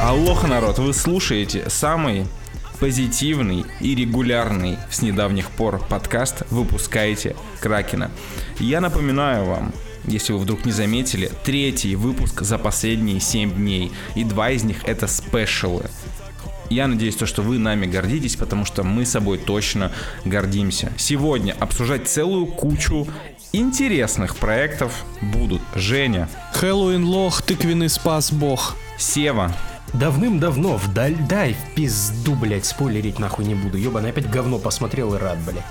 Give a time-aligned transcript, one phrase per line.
[0.00, 2.26] Аллоха, народ, вы слушаете самый
[2.80, 8.10] позитивный и регулярный с недавних пор подкаст выпускаете Кракена.
[8.58, 9.72] Я напоминаю вам,
[10.06, 14.84] если вы вдруг не заметили, третий выпуск за последние 7 дней, и два из них
[14.84, 15.84] это спешалы.
[16.70, 19.92] Я надеюсь, то, что вы нами гордитесь, потому что мы собой точно
[20.24, 20.92] гордимся.
[20.96, 23.06] Сегодня обсуждать целую кучу
[23.52, 28.76] интересных проектов будут Женя, Хэллоуин лох, тыквенный спас бог.
[28.98, 29.54] Сева,
[29.92, 33.78] Давным-давно вдаль дай в пизду, блять, спойлерить нахуй не буду.
[33.78, 35.62] Ёбаный опять говно посмотрел и рад, блядь.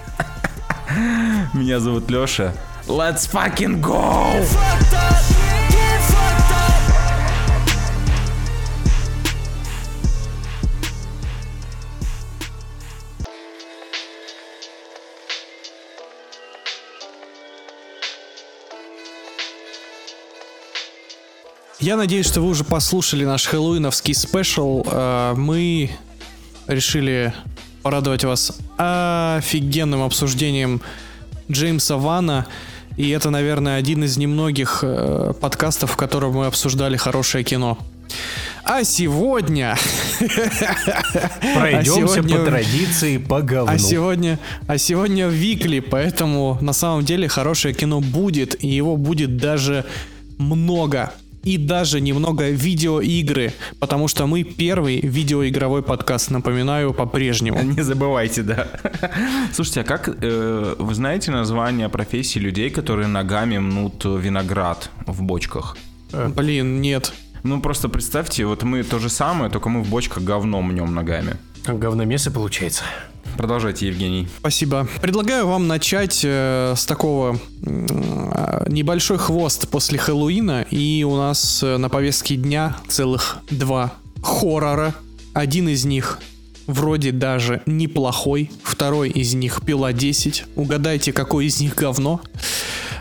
[1.54, 2.54] меня зовут Лёша.
[2.88, 4.44] Let's fucking go!
[21.80, 24.84] Я надеюсь, что вы уже послушали наш хэллоуиновский спешл.
[24.86, 25.92] Э, Мы
[26.68, 27.34] решили
[27.82, 30.82] порадовать вас офигенным обсуждением
[31.52, 32.48] Джеймса Вана.
[32.98, 37.78] И это, наверное, один из немногих э, подкастов, в котором мы обсуждали хорошее кино.
[38.64, 39.78] А сегодня...
[41.56, 43.72] Пройдемся сегодня- по традиции по говну.
[43.72, 49.38] А сегодня, а сегодня Викли, поэтому на самом деле хорошее кино будет, и его будет
[49.38, 49.86] даже
[50.38, 51.14] много.
[51.44, 57.62] И даже немного видеоигры, потому что мы первый видеоигровой подкаст, напоминаю, по-прежнему.
[57.62, 58.68] Не забывайте, да.
[59.54, 65.78] Слушайте, а как э, вы знаете название профессии людей, которые ногами мнут виноград в бочках?
[66.36, 67.14] Блин, нет.
[67.44, 71.36] Ну просто представьте, вот мы то же самое, только мы в бочках говно мнем ногами.
[71.68, 72.84] Говномесы получается.
[73.38, 74.28] Продолжайте, Евгений.
[74.40, 74.88] Спасибо.
[75.02, 80.66] Предлагаю вам начать э, с такого э, небольшой хвост после Хэллоуина.
[80.70, 84.96] И у нас э, на повестке дня целых два хоррора.
[85.34, 86.20] Один из них
[86.68, 88.52] вроде даже неплохой.
[88.64, 90.46] Второй из них пила 10.
[90.56, 92.22] Угадайте, какой из них говно.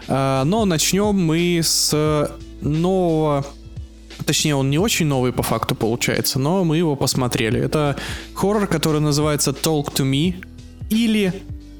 [0.08, 2.30] А, но начнем мы с
[2.60, 3.46] нового
[4.24, 7.60] Точнее, он не очень новый по факту получается, но мы его посмотрели.
[7.60, 7.96] Это
[8.34, 10.34] хоррор, который называется Talk to Me,
[10.90, 11.32] или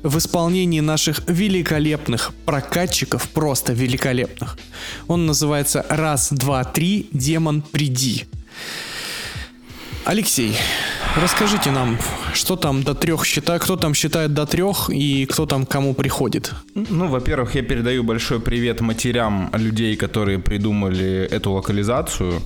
[0.03, 4.59] в исполнении наших великолепных прокатчиков, просто великолепных.
[5.07, 8.27] Он называется «Раз, два, три, демон, приди».
[10.05, 10.57] Алексей,
[11.17, 11.99] расскажите нам,
[12.33, 16.53] что там до трех считает, кто там считает до трех и кто там кому приходит.
[16.75, 22.41] Ну, во-первых, я передаю большой привет матерям людей, которые придумали эту локализацию.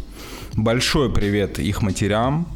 [0.54, 2.48] Большой привет их матерям.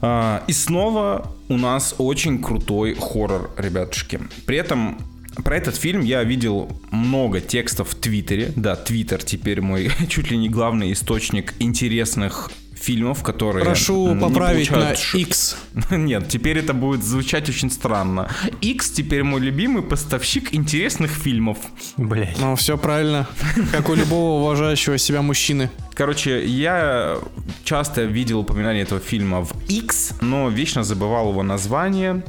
[0.00, 4.20] А, И снова у нас очень крутой хоррор, ребятушки.
[4.46, 4.98] При этом
[5.42, 8.52] про этот фильм я видел много текстов в Твиттере.
[8.54, 12.50] Да, Твиттер теперь мой чуть ли не главный источник интересных
[12.84, 15.56] фильмов, которые Прошу не поправить на получают ш- X.
[15.90, 18.28] Нет, теперь это будет звучать очень странно.
[18.60, 21.58] X теперь мой любимый поставщик интересных фильмов.
[21.96, 22.36] Блять.
[22.38, 23.26] Ну, все правильно,
[23.72, 25.70] как у любого уважающего себя мужчины.
[25.94, 27.18] Короче, я
[27.64, 32.22] часто видел упоминание этого фильма в X, но вечно забывал его название.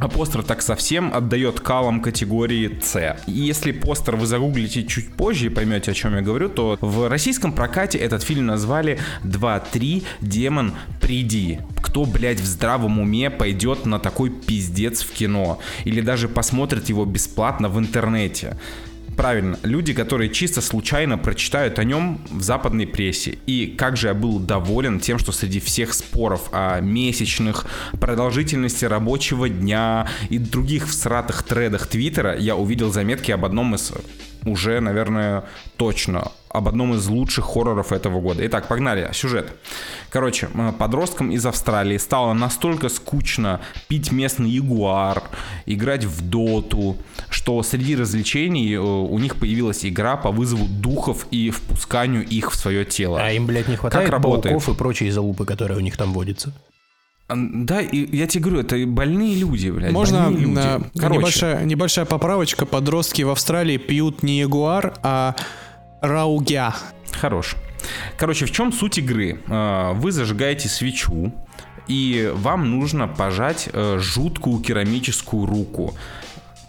[0.00, 3.18] А постер так совсем отдает калам категории С.
[3.26, 7.52] Если постер вы загуглите чуть позже и поймете, о чем я говорю, то в российском
[7.52, 10.72] прокате этот фильм назвали 2-3 Демон,
[11.02, 11.60] приди.
[11.82, 15.58] Кто, блядь, в здравом уме пойдет на такой пиздец в кино?
[15.84, 18.56] Или даже посмотрит его бесплатно в интернете?
[19.16, 23.38] Правильно, люди, которые чисто случайно прочитают о нем в западной прессе.
[23.46, 27.66] И как же я был доволен тем, что среди всех споров о месячных,
[28.00, 33.92] продолжительности рабочего дня и других всратых тредах Твиттера я увидел заметки об одном из
[34.44, 35.44] уже, наверное,
[35.76, 38.44] точно об одном из лучших хорроров этого года.
[38.46, 39.08] Итак, погнали.
[39.12, 39.52] Сюжет.
[40.10, 45.22] Короче, м, подросткам из Австралии стало настолько скучно пить местный ягуар,
[45.66, 46.96] играть в доту,
[47.28, 52.56] что среди развлечений э, у них появилась игра по вызову духов и впусканию их в
[52.56, 53.20] свое тело.
[53.22, 54.52] А им, блядь, не хватает работает?
[54.54, 56.52] пауков и прочей залупы, которые у них там водятся.
[57.32, 59.92] Да, и я тебе говорю, это больные люди, блядь.
[59.92, 60.58] Можно люди.
[60.58, 62.66] э, Короче, небольшая, небольшая поправочка.
[62.66, 65.36] Подростки в Австралии пьют не ягуар, а
[66.00, 66.74] раугя.
[67.12, 67.56] Хорош.
[68.16, 69.40] Короче, в чем суть игры?
[69.48, 71.32] Э, Вы зажигаете свечу,
[71.86, 75.94] и вам нужно пожать э, жуткую керамическую руку.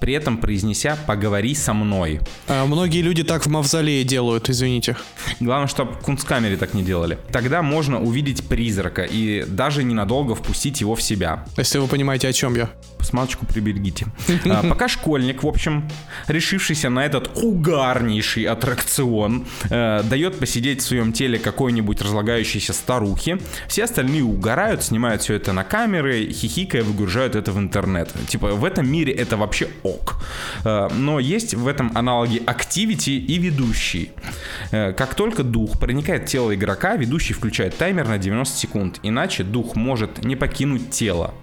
[0.01, 2.19] При этом произнеся «поговори со мной».
[2.48, 4.98] А многие люди так в мавзолее делают, извините.
[5.39, 7.19] Главное, чтобы в кунсткамере так не делали.
[7.31, 11.45] Тогда можно увидеть призрака и даже ненадолго впустить его в себя.
[11.56, 12.69] Если вы понимаете, о чем я.
[13.00, 14.07] Смалочку приберегите.
[14.45, 15.88] А, пока школьник, в общем,
[16.27, 23.38] решившийся на этот угарнейший аттракцион, э, дает посидеть в своем теле какой-нибудь разлагающейся старухи,
[23.68, 28.09] все остальные угорают, снимают все это на камеры, хихикая выгружают это в интернет.
[28.27, 30.17] Типа, в этом мире это вообще ок.
[30.63, 34.11] Э, но есть в этом аналоги Activity и ведущий.
[34.71, 39.43] Э, как только дух проникает в тело игрока, ведущий включает таймер на 90 секунд, иначе
[39.43, 41.33] дух может не покинуть тело.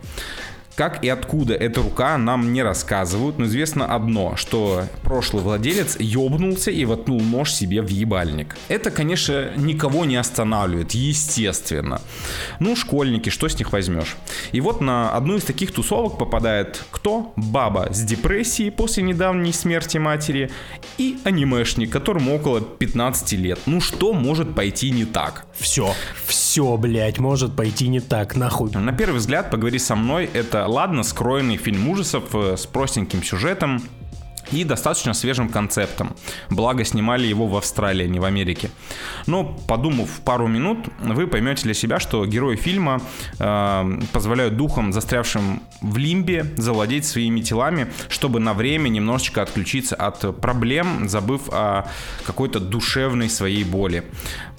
[0.79, 6.71] Как и откуда эта рука нам не рассказывают, но известно одно, что прошлый владелец ёбнулся
[6.71, 8.57] и воткнул нож себе в ебальник.
[8.69, 12.01] Это, конечно, никого не останавливает, естественно.
[12.61, 14.17] Ну, школьники, что с них возьмешь?
[14.53, 17.33] И вот на одну из таких тусовок попадает кто?
[17.35, 20.49] Баба с депрессией после недавней смерти матери
[20.97, 23.59] и анимешник, которому около 15 лет.
[23.67, 25.45] Ну, что может пойти не так?
[25.59, 25.93] Все,
[26.25, 28.71] все, блядь, может пойти не так, нахуй.
[28.71, 33.83] На первый взгляд, поговори со мной, это ладно скроенный фильм ужасов э, с простеньким сюжетом,
[34.53, 36.15] и достаточно свежим концептом.
[36.51, 38.71] Благо снимали его в Австралии, а не в Америке.
[39.27, 43.01] Но подумав пару минут, вы поймете для себя, что герои фильма
[43.39, 50.41] э, позволяют духам, застрявшим в лимбе, завладеть своими телами, чтобы на время немножечко отключиться от
[50.41, 51.89] проблем, забыв о
[52.27, 54.05] какой-то душевной своей боли.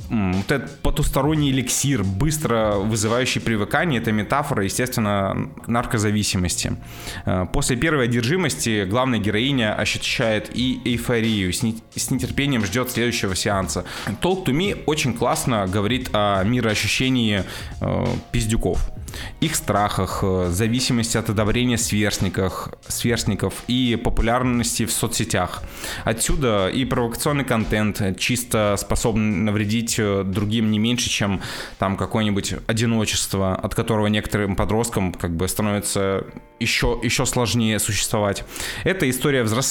[0.10, 6.78] Вот этот потусторонний эликсир, быстро вызывающий привыкание, это метафора, естественно, наркозависимости.
[7.26, 11.64] Э, после первой одержимости главная героиня ощущает и эйфорию, с,
[12.12, 13.86] нетерпением ждет следующего сеанса.
[14.22, 17.44] Talk to Me очень классно говорит о мироощущении
[17.82, 18.92] э, пиздюков
[19.40, 25.64] их страхах, э, зависимости от одобрения сверстников, сверстников и популярности в соцсетях.
[26.04, 31.42] Отсюда и провокационный контент, чисто способный навредить э, другим не меньше, чем
[31.78, 36.26] там какое-нибудь одиночество, от которого некоторым подросткам как бы становится
[36.60, 38.44] еще, еще сложнее существовать.
[38.84, 39.69] Это история взросления,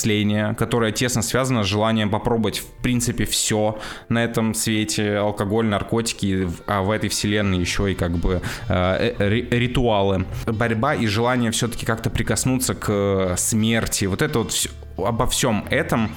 [0.55, 3.79] которая тесно связана с желанием попробовать в принципе все
[4.09, 10.27] на этом свете, алкоголь, наркотики, а в этой вселенной еще и как бы э, ритуалы.
[10.47, 14.07] Борьба и желание все-таки как-то прикоснуться к э, смерти.
[14.07, 16.11] Вот это вот все, обо всем этом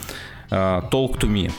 [0.50, 1.52] uh, Talk to Me.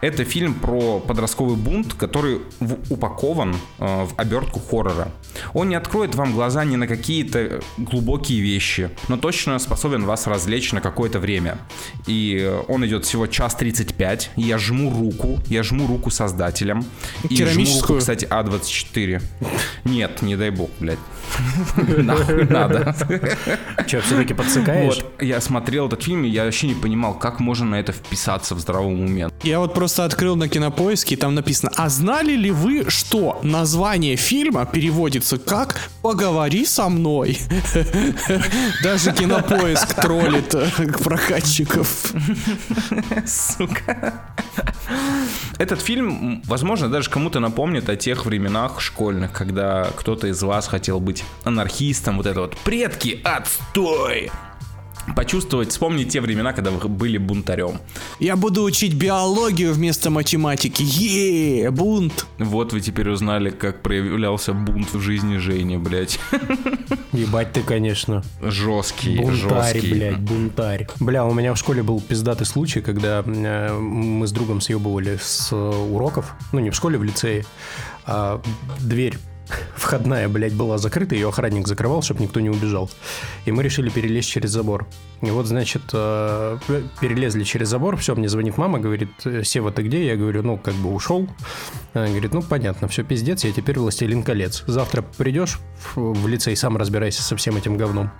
[0.00, 5.10] Это фильм про подростковый бунт, который в, упакован э, в обертку хоррора.
[5.54, 10.72] Он не откроет вам глаза ни на какие-то глубокие вещи, но точно способен вас развлечь
[10.72, 11.58] на какое-то время.
[12.06, 14.30] И э, он идет всего час 35.
[14.36, 16.84] Я жму руку, я жму руку создателям.
[17.28, 19.22] И жму руку, кстати, А24.
[19.84, 20.98] Нет, не дай бог, блядь.
[21.76, 22.94] Нахуй надо.
[23.86, 24.96] Че, все-таки подсыкаешь?
[24.96, 28.54] Вот, я смотрел этот фильм, и я вообще не понимал, как можно на это вписаться
[28.54, 29.28] в здравом уме.
[29.42, 34.16] Я вот просто открыл на кинопоиске, и там написано, а знали ли вы, что название
[34.16, 37.38] фильма переводится как «Поговори со мной».
[38.82, 40.68] Даже кинопоиск троллит э,
[41.02, 42.12] прокатчиков.
[43.26, 44.14] Сука.
[45.58, 51.00] Этот фильм, возможно, даже кому-то напомнит о тех временах школьных, когда кто-то из вас хотел
[51.00, 54.30] быть анархистом, вот это вот «Предки, отстой!»
[55.14, 57.78] Почувствовать, вспомнить те времена, когда вы были бунтарем.
[58.18, 60.82] Я буду учить биологию вместо математики.
[60.82, 62.26] Е, бунт.
[62.38, 66.18] Вот вы теперь узнали, как проявлялся бунт в жизни Жени, блядь.
[67.12, 68.22] Ебать ты, конечно.
[68.42, 69.92] Жесткий, бунтарь, жесткий.
[69.92, 70.88] блядь, бунтарь.
[71.00, 75.52] Бля, у меня в школе был пиздатый случай, когда э, мы с другом съебывали с
[75.54, 76.34] уроков.
[76.52, 77.44] Ну, не в школе, в лицее.
[78.06, 78.40] А
[78.80, 79.18] дверь
[79.74, 82.90] входная, блядь, была закрыта, ее охранник закрывал, чтобы никто не убежал.
[83.44, 84.86] И мы решили перелезть через забор.
[85.22, 86.58] И вот, значит, э,
[87.00, 89.10] перелезли через забор, все, мне звонит мама, говорит,
[89.44, 90.06] Сева, ты где?
[90.06, 91.28] Я говорю, ну, как бы ушел.
[91.94, 94.64] Она говорит, ну, понятно, все пиздец, я теперь властелин колец.
[94.66, 95.58] Завтра придешь
[95.94, 98.10] в лице и сам разбирайся со всем этим говном.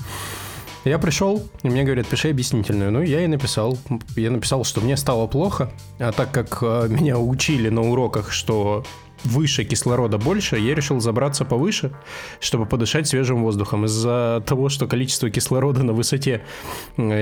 [0.87, 2.92] Я пришел, и мне говорят, пиши объяснительную.
[2.92, 3.76] Ну, я и написал.
[4.14, 8.85] Я написал, что мне стало плохо, а так как э, меня учили на уроках, что
[9.26, 11.92] выше кислорода больше, я решил забраться повыше,
[12.40, 13.85] чтобы подышать свежим воздухом.
[13.85, 16.42] Из-за того, что количество кислорода на высоте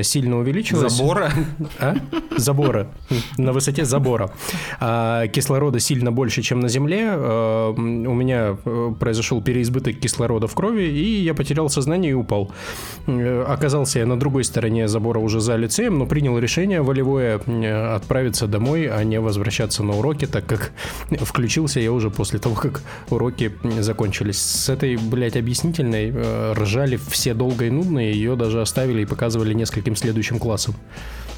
[0.02, 0.92] сильно увеличилось...
[0.92, 1.32] Забора?
[1.78, 1.96] А?
[2.36, 2.88] Забора.
[3.36, 4.30] На высоте забора.
[4.80, 7.06] А кислорода сильно больше, чем на Земле.
[7.10, 12.52] А, у меня э, произошел переизбыток кислорода в крови, и я потерял сознание и упал.
[13.06, 17.40] Э, оказался я на другой стороне забора уже за лицеем, но принял решение волевое
[17.94, 20.72] отправиться домой, а не возвращаться на уроки, так как
[21.20, 24.38] включился я уже после того, как уроки закончились.
[24.38, 29.06] С этой, блядь, объяснительной э, ржали все долго и нудно, и ее даже оставили и
[29.06, 30.74] показывали нескольким следующим классам.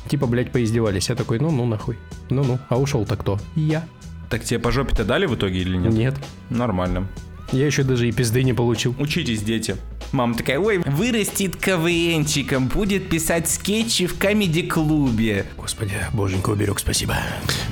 [0.08, 1.08] Типа, блядь, поиздевались.
[1.08, 1.98] Я такой, ну-ну, нахуй.
[2.30, 3.38] Ну-ну, а ушел-то кто?
[3.54, 3.84] Я.
[4.30, 5.92] Так тебе по жопе-то дали в итоге или нет?
[5.92, 6.14] Нет.
[6.50, 7.08] Нормально.
[7.52, 8.94] Я еще даже и пизды не получил.
[8.98, 9.76] Учитесь, дети.
[10.12, 15.46] Мама такая, ой, вырастет КВНчиком, будет писать скетчи в комеди-клубе.
[15.56, 17.16] Господи, боженька уберег, спасибо.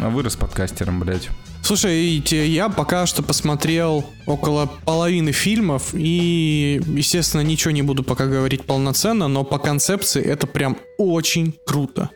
[0.01, 1.29] А вырос подкастером, блядь.
[1.65, 8.67] Слушай, я пока что посмотрел около половины фильмов и, естественно, ничего не буду пока говорить
[8.67, 12.11] полноценно, но по концепции это прям очень круто.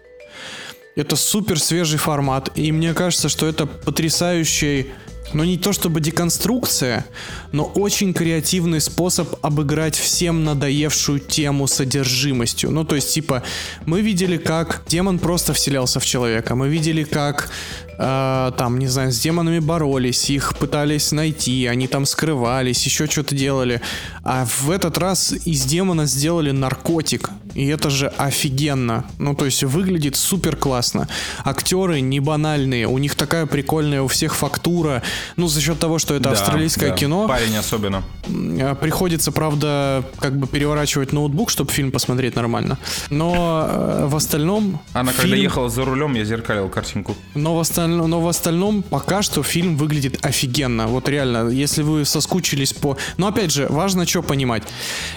[0.97, 4.88] Это супер свежий формат, и мне кажется, что это потрясающий
[5.32, 7.06] но не то чтобы деконструкция,
[7.52, 12.70] но очень креативный способ обыграть всем надоевшую тему содержимостью.
[12.70, 13.42] Ну, то есть, типа,
[13.87, 17.50] мы видели, как демон просто вселялся в человека, мы видели, как
[17.99, 23.35] э, там, не знаю, с демонами боролись, их пытались найти, они там скрывались, еще что-то
[23.35, 23.80] делали.
[24.23, 27.30] А в этот раз из демона сделали наркотик.
[27.59, 29.05] И это же офигенно.
[29.19, 31.09] Ну, то есть выглядит супер классно.
[31.45, 35.03] Актеры не банальные, у них такая прикольная у всех фактура.
[35.37, 36.97] Ну, за счет того, что это Да, австралийское да.
[36.97, 37.27] кино.
[37.27, 38.05] Парень особенно.
[38.29, 42.79] Э, Приходится, правда, как бы переворачивать ноутбук, чтобы фильм посмотреть нормально.
[43.11, 44.81] Но э, в остальном...
[44.93, 47.17] Она когда фильм- ехала за рулем, я зеркалил картинку.
[47.35, 50.87] но в, остальном, но в остальном пока что фильм выглядит офигенно.
[50.87, 52.97] Вот реально, если вы соскучились по...
[53.17, 54.62] Но опять же, важно что понимать.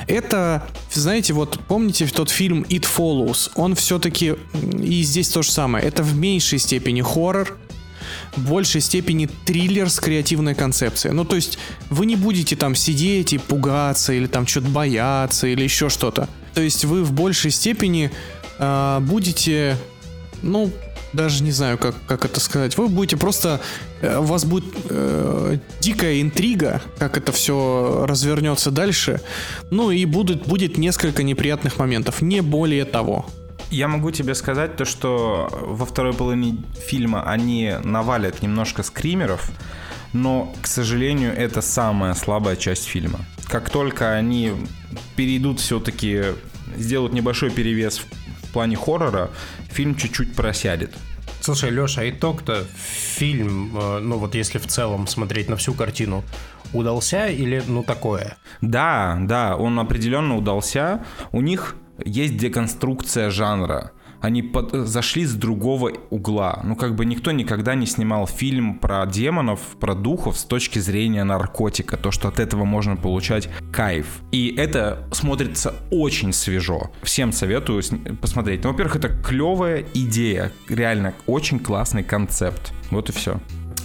[0.07, 3.51] Это, знаете, вот помните тот фильм It Follows?
[3.55, 4.35] Он все-таки...
[4.81, 5.85] И здесь то же самое.
[5.85, 7.57] Это в меньшей степени хоррор,
[8.35, 11.13] в большей степени триллер с креативной концепцией.
[11.13, 11.57] Ну, то есть
[11.89, 16.27] вы не будете там сидеть и пугаться, или там что-то бояться, или еще что-то.
[16.53, 18.11] То есть вы в большей степени
[18.57, 19.77] а, будете,
[20.41, 20.71] ну,
[21.13, 22.77] даже не знаю, как, как это сказать.
[22.77, 23.59] Вы будете просто...
[24.01, 29.21] э, У вас будет э, дикая интрига, как это все развернется дальше.
[29.71, 32.21] Ну и будут, будет несколько неприятных моментов.
[32.21, 33.25] Не более того.
[33.69, 39.49] Я могу тебе сказать то, что во второй половине фильма они навалят немножко скримеров,
[40.11, 43.19] но, к сожалению, это самая слабая часть фильма.
[43.47, 44.51] Как только они
[45.15, 46.21] перейдут все-таки,
[46.77, 48.20] сделают небольшой перевес в
[48.51, 49.29] плане хоррора,
[49.69, 50.93] фильм чуть-чуть просядет.
[51.41, 56.23] Слушай, Леша, итог-то фильм, э, ну вот если в целом смотреть на всю картину,
[56.71, 58.37] удался или ну такое?
[58.61, 61.03] Да, да, он определенно удался.
[61.31, 63.91] У них есть деконструкция жанра.
[64.21, 66.61] Они под- зашли с другого угла.
[66.63, 71.23] Ну, как бы никто никогда не снимал фильм про демонов, про духов с точки зрения
[71.23, 71.97] наркотика.
[71.97, 74.05] То, что от этого можно получать кайф.
[74.31, 76.91] И это смотрится очень свежо.
[77.01, 77.81] Всем советую
[78.21, 78.63] посмотреть.
[78.63, 80.51] Ну, во-первых, это клевая идея.
[80.69, 82.73] Реально, очень классный концепт.
[82.91, 83.39] Вот и все.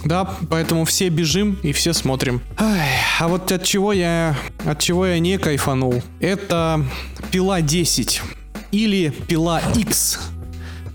[0.05, 2.41] Да, поэтому все бежим и все смотрим.
[2.59, 2.87] Ай,
[3.19, 6.85] а вот от чего я, от чего я не кайфанул, это
[7.31, 8.21] пила 10
[8.71, 10.19] или пила X,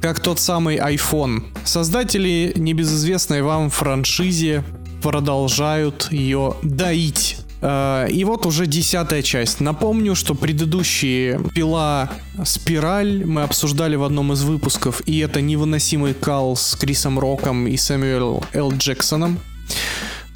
[0.00, 1.44] как тот самый iPhone.
[1.64, 4.64] Создатели небезызвестной вам франшизе
[5.02, 7.38] продолжают ее доить.
[7.60, 9.60] Э, И вот уже десятая часть.
[9.60, 12.10] Напомню, что предыдущие пила
[12.44, 17.76] Спираль мы обсуждали в одном из выпусков, и это невыносимый кал с Крисом Роком и
[17.76, 18.72] Сэмюэл Л.
[18.72, 19.38] Джексоном.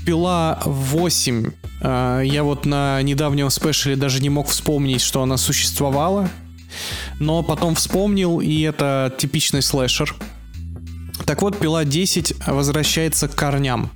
[0.05, 1.51] Пила 8.
[1.83, 6.29] э, Я вот на недавнем спешле даже не мог вспомнить, что она существовала.
[7.19, 10.15] Но потом вспомнил, и это типичный слэшер.
[11.25, 13.91] Так вот, пила 10 возвращается к корням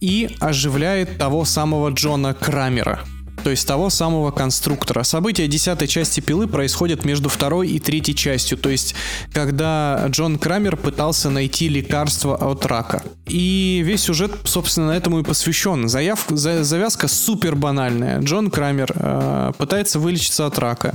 [0.00, 3.00] и оживляет того самого Джона Крамера.
[3.44, 5.02] То есть того самого конструктора.
[5.02, 8.56] События десятой части пилы происходят между второй и третьей частью.
[8.58, 8.94] То есть,
[9.32, 13.02] когда Джон Крамер пытался найти лекарство от рака.
[13.26, 15.86] И весь сюжет, собственно, этому и посвящен.
[15.86, 18.20] Заяв- за- завязка супер банальная.
[18.20, 20.94] Джон Крамер э, пытается вылечиться от рака.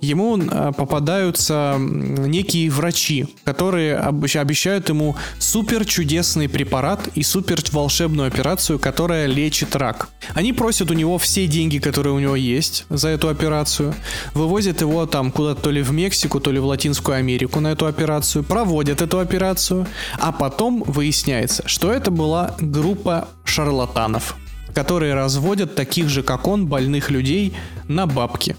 [0.00, 8.26] Ему э, попадаются некие врачи, которые обещ- обещают ему супер чудесный препарат и супер волшебную
[8.28, 10.08] операцию, которая лечит рак.
[10.34, 13.94] Они просят у него все деньги, которые у него есть за эту операцию,
[14.34, 17.86] вывозят его там куда-то то ли в Мексику, то ли в Латинскую Америку на эту
[17.86, 19.86] операцию, проводят эту операцию,
[20.18, 24.36] а потом выясняется, что это была группа шарлатанов,
[24.74, 27.54] которые разводят таких же, как он, больных людей
[27.88, 28.56] на бабки.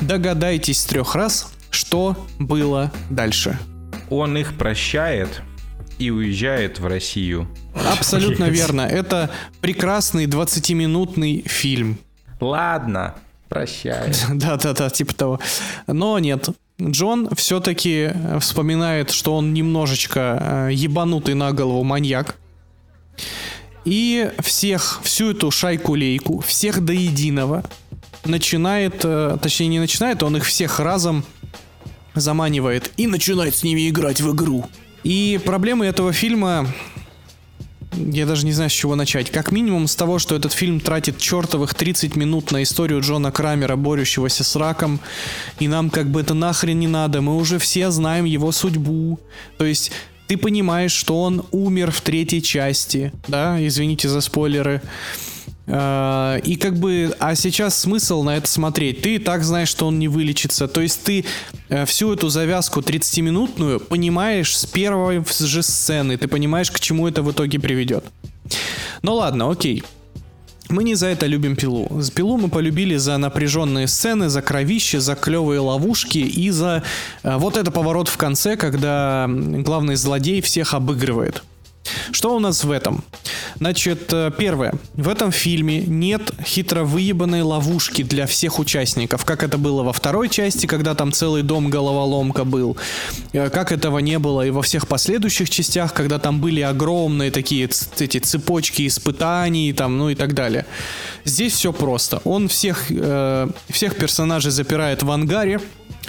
[0.00, 3.58] Догадайтесь с трех раз, что было дальше.
[4.08, 5.42] Он их прощает
[5.98, 7.46] и уезжает в Россию.
[7.92, 8.82] Абсолютно верно.
[8.82, 11.98] Это прекрасный 20-минутный фильм.
[12.40, 13.14] Ладно,
[13.50, 14.12] прощай.
[14.32, 15.40] Да-да-да, типа того.
[15.86, 16.48] Но нет.
[16.82, 22.36] Джон все-таки вспоминает, что он немножечко э, ебанутый на голову маньяк.
[23.84, 27.62] И всех, всю эту шайку-лейку, всех до единого
[28.24, 31.24] начинает, э, точнее не начинает, он их всех разом
[32.14, 34.66] заманивает и начинает с ними играть в игру.
[35.04, 36.66] И проблемы этого фильма
[37.96, 39.30] я даже не знаю, с чего начать.
[39.30, 43.76] Как минимум с того, что этот фильм тратит чертовых 30 минут на историю Джона Крамера,
[43.76, 45.00] борющегося с раком,
[45.58, 49.18] и нам как бы это нахрен не надо, мы уже все знаем его судьбу.
[49.58, 49.92] То есть
[50.26, 54.80] ты понимаешь, что он умер в третьей части, да, извините за спойлеры.
[55.66, 59.02] А, и как бы, а сейчас смысл на это смотреть?
[59.02, 60.68] Ты так знаешь, что он не вылечится.
[60.68, 61.24] То есть ты
[61.68, 66.16] э, всю эту завязку 30-минутную понимаешь с первой же сцены.
[66.16, 68.04] Ты понимаешь, к чему это в итоге приведет.
[69.02, 69.82] Ну ладно, окей.
[70.68, 71.88] Мы не за это любим пилу.
[72.00, 76.82] С пилу мы полюбили за напряженные сцены, за кровище, за клевые ловушки и за
[77.22, 81.42] э, вот это поворот в конце, когда главный злодей всех обыгрывает.
[82.12, 83.04] Что у нас в этом?
[83.56, 84.74] Значит, э, первое.
[84.94, 90.28] В этом фильме нет хитро выебанной ловушки для всех участников, как это было во второй
[90.28, 92.76] части, когда там целый дом головоломка был,
[93.32, 97.68] э, как этого не было и во всех последующих частях, когда там были огромные такие
[97.98, 100.66] эти цепочки испытаний, там, ну и так далее.
[101.24, 102.20] Здесь все просто.
[102.24, 105.60] Он всех, э, всех персонажей запирает в ангаре,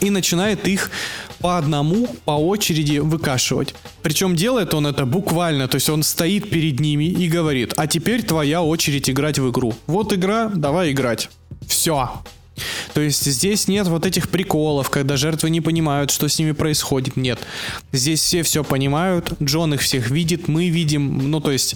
[0.01, 0.91] и начинает их
[1.39, 3.75] по одному, по очереди выкашивать.
[4.05, 8.21] Причем делает он это буквально, то есть он стоит перед ними и говорит, а теперь
[8.21, 9.73] твоя очередь играть в игру.
[9.87, 11.31] Вот игра, давай играть.
[11.67, 12.11] Все.
[12.93, 17.17] То есть здесь нет вот этих приколов, когда жертвы не понимают, что с ними происходит.
[17.17, 17.39] Нет.
[17.93, 21.31] Здесь все все понимают, Джон их всех видит, мы видим.
[21.31, 21.75] Ну, то есть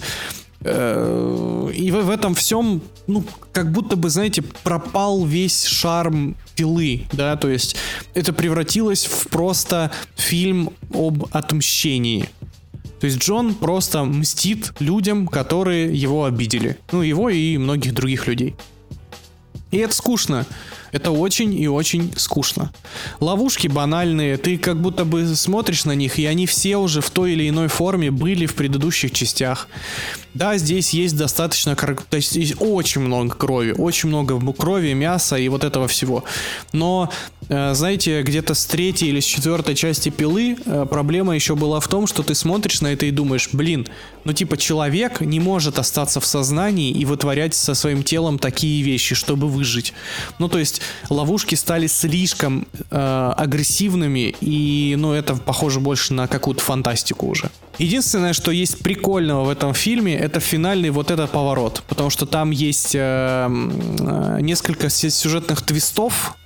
[0.62, 7.36] и в, в этом всем, ну, как будто бы, знаете, пропал весь шарм пилы, да,
[7.36, 7.76] то есть
[8.12, 12.28] это превратилось в просто фильм об отмщении.
[13.00, 16.76] То есть Джон просто мстит людям, которые его обидели.
[16.92, 18.54] Ну, его и многих других людей.
[19.70, 20.44] И это скучно.
[20.92, 22.72] Это очень и очень скучно.
[23.20, 27.32] Ловушки банальные, ты как будто бы смотришь на них, и они все уже в той
[27.32, 29.68] или иной форме были в предыдущих частях.
[30.34, 35.48] Да, здесь есть достаточно, то есть есть очень много крови, очень много крови, мяса и
[35.48, 36.24] вот этого всего.
[36.72, 37.10] Но,
[37.48, 41.88] э, знаете, где-то с третьей или с четвертой части пилы э, проблема еще была в
[41.88, 43.88] том, что ты смотришь на это и думаешь, блин,
[44.24, 49.14] ну типа человек не может остаться в сознании и вытворять со своим телом такие вещи,
[49.14, 49.92] чтобы выжить.
[50.38, 56.62] Ну то есть ловушки стали слишком э, агрессивными и, ну это похоже больше на какую-то
[56.62, 57.50] фантастику уже.
[57.78, 62.50] Единственное, что есть прикольного в этом фильме, это финальный вот этот поворот, потому что там
[62.50, 66.36] есть э, э, несколько сюжетных твистов,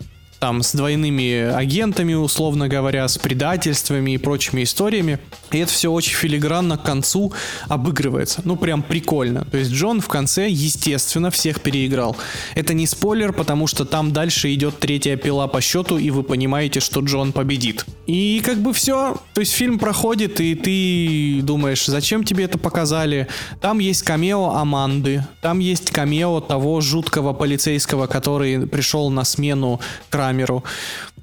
[0.44, 5.18] там с двойными агентами, условно говоря, с предательствами и прочими историями.
[5.54, 7.32] И это все очень филигранно к концу
[7.68, 8.42] обыгрывается.
[8.44, 9.44] Ну, прям прикольно.
[9.44, 12.16] То есть Джон в конце, естественно, всех переиграл.
[12.54, 16.80] Это не спойлер, потому что там дальше идет третья пила по счету, и вы понимаете,
[16.80, 17.86] что Джон победит.
[18.06, 19.16] И как бы все.
[19.32, 23.28] То есть фильм проходит, и ты думаешь, зачем тебе это показали?
[23.60, 30.34] Там есть камео Аманды, там есть камео того жуткого полицейского, который пришел на смену Краме
[30.34, 30.64] камеру.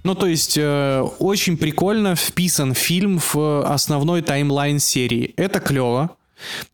[0.04, 5.34] Ну, то есть, э, очень прикольно вписан фильм в основной таймлайн серии.
[5.38, 6.16] Это клево.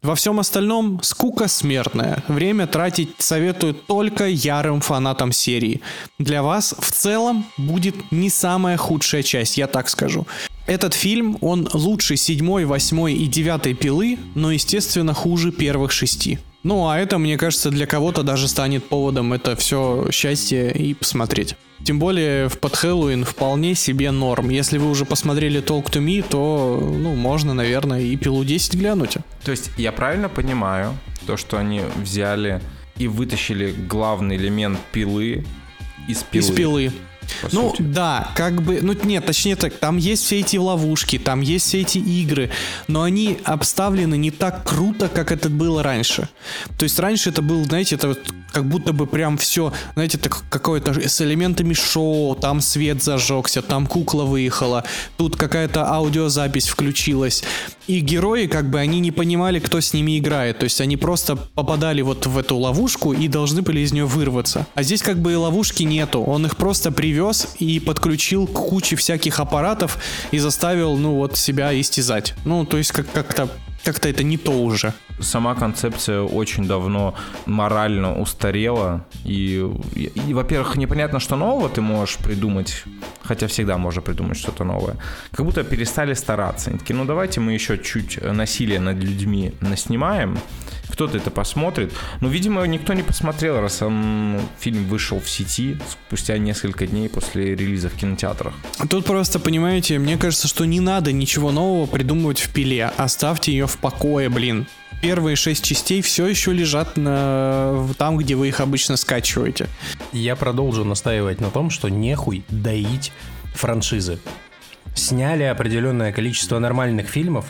[0.01, 2.23] Во всем остальном скука смертная.
[2.27, 5.81] Время тратить советую только ярым фанатам серии.
[6.19, 10.25] Для вас в целом будет не самая худшая часть, я так скажу.
[10.67, 16.39] Этот фильм, он лучше седьмой, восьмой и девятой пилы, но, естественно, хуже первых шести.
[16.63, 21.55] Ну, а это, мне кажется, для кого-то даже станет поводом это все счастье и посмотреть.
[21.83, 24.49] Тем более в под Хэллоуин вполне себе норм.
[24.49, 29.17] Если вы уже посмотрели Talk to Me, то, ну, можно, наверное, и пилу 10 глянуть.
[29.43, 32.61] То есть я правильно понимаю то, что они взяли
[32.97, 35.45] и вытащили главный элемент пилы
[36.07, 36.45] из пилы?
[36.45, 36.93] Из пилы
[37.51, 37.81] ну сути.
[37.81, 41.81] да, как бы, ну нет, точнее так, там есть все эти ловушки, там есть все
[41.81, 42.49] эти игры,
[42.87, 46.29] но они обставлены не так круто, как это было раньше.
[46.77, 48.19] То есть раньше это был, знаете, это вот
[48.51, 53.87] как будто бы прям все, знаете, так какое-то с элементами шоу, там свет зажегся, там
[53.87, 54.83] кукла выехала,
[55.17, 57.43] тут какая-то аудиозапись включилась.
[57.87, 60.59] И герои, как бы, они не понимали, кто с ними играет.
[60.59, 64.67] То есть они просто попадали вот в эту ловушку и должны были из нее вырваться.
[64.75, 66.21] А здесь как бы и ловушки нету.
[66.21, 69.97] Он их просто привез и подключил к куче всяких аппаратов
[70.31, 72.33] и заставил, ну вот, себя истязать.
[72.43, 73.49] Ну, то есть как- как-то
[73.87, 74.93] как-то это не то уже.
[75.21, 79.05] Сама концепция очень давно морально устарела.
[79.23, 82.83] И, и, и во-первых, непонятно, что нового ты можешь придумать
[83.27, 84.95] хотя всегда можно придумать что-то новое.
[85.31, 86.69] Как будто перестали стараться.
[86.69, 90.37] Они такие, ну давайте мы еще чуть насилие над людьми наснимаем,
[90.89, 91.93] кто-то это посмотрит.
[92.21, 97.55] Но, видимо, никто не посмотрел, раз он, фильм вышел в сети спустя несколько дней после
[97.55, 98.53] релиза в кинотеатрах.
[98.89, 102.91] Тут просто, понимаете, мне кажется, что не надо ничего нового придумывать в пиле.
[102.97, 104.67] Оставьте ее в покое, блин.
[105.01, 107.87] Первые шесть частей все еще лежат на...
[107.97, 109.67] там, где вы их обычно скачиваете.
[110.11, 113.11] Я продолжу настаивать на том, что нехуй доить
[113.53, 114.19] франшизы.
[114.95, 117.45] Сняли определенное количество нормальных фильмов,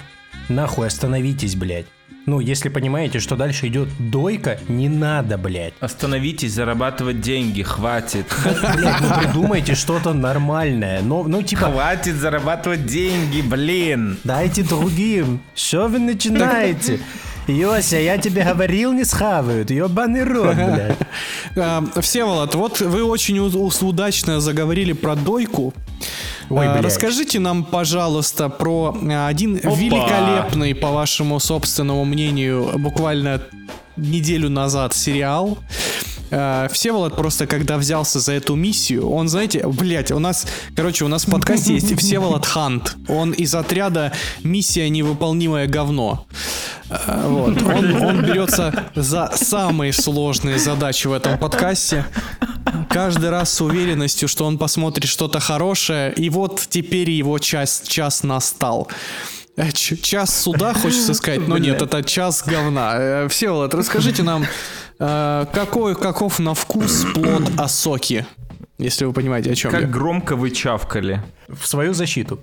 [0.49, 1.85] нахуй остановитесь, блядь.
[2.28, 5.74] Ну, если понимаете, что дальше идет дойка, не надо, блядь.
[5.80, 8.26] Остановитесь, зарабатывать деньги, хватит.
[8.76, 11.02] Блядь, ну придумайте что-то нормальное.
[11.02, 11.72] Но, ну, типа...
[11.72, 14.17] Хватит зарабатывать деньги, блин.
[14.26, 15.39] Дайте другим.
[15.56, 17.00] Что вы начинаете?
[17.47, 19.71] Йося, я тебе говорил, не схавают.
[19.71, 20.97] Ёбаный рот, блядь.
[21.55, 25.73] А, Всеволод, вот вы очень удачно заговорили про дойку.
[26.49, 29.75] Ой, а, Расскажите нам, пожалуйста, про а, один Опа.
[29.75, 33.41] великолепный, по вашему собственному мнению, буквально
[33.95, 35.57] неделю назад сериал.
[36.29, 41.07] Uh, Всеволод просто, когда взялся за эту миссию, он, знаете, блять, у нас, короче, у
[41.07, 42.97] нас в подкасте есть Всеволод Хант.
[43.07, 44.11] Он из отряда
[44.43, 46.25] «Миссия невыполнимое говно».
[46.89, 47.61] Uh, вот.
[47.61, 52.05] Он, он берется за самые сложные задачи в этом подкасте
[52.89, 58.23] каждый раз с уверенностью, что он посмотрит что-то хорошее, и вот теперь его час, час
[58.23, 58.89] настал.
[59.55, 62.95] Э, час суда, хочется сказать, но нет, это час говна.
[62.95, 64.45] Э, Всеволод, расскажите нам,
[64.99, 68.25] э, какой, каков на вкус плод осоки?
[68.77, 69.88] если вы понимаете, о чем как я.
[69.88, 71.23] громко вы чавкали.
[71.47, 72.39] В свою защиту.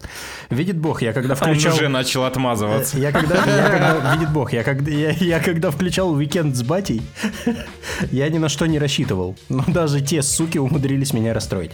[0.51, 1.73] Видит Бог, я когда включал...
[1.73, 2.99] Он уже начал отмазываться.
[2.99, 3.37] Я когда...
[3.37, 4.15] Я когда...
[4.15, 7.03] Видит Бог, я когда, я, я когда включал уикенд с батей,
[8.11, 9.37] я ни на что не рассчитывал.
[9.49, 11.73] Но даже те суки умудрились меня расстроить.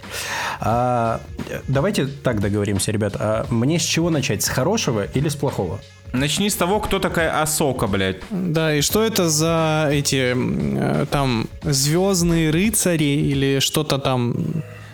[0.59, 1.21] А,
[1.67, 3.15] давайте так договоримся, ребят.
[3.17, 4.43] А мне с чего начать?
[4.43, 5.79] С хорошего или с плохого?
[6.13, 8.17] Начни с того, кто такая Асока, блядь.
[8.29, 14.35] Да, и что это за эти э, там звездные рыцари или что-то там,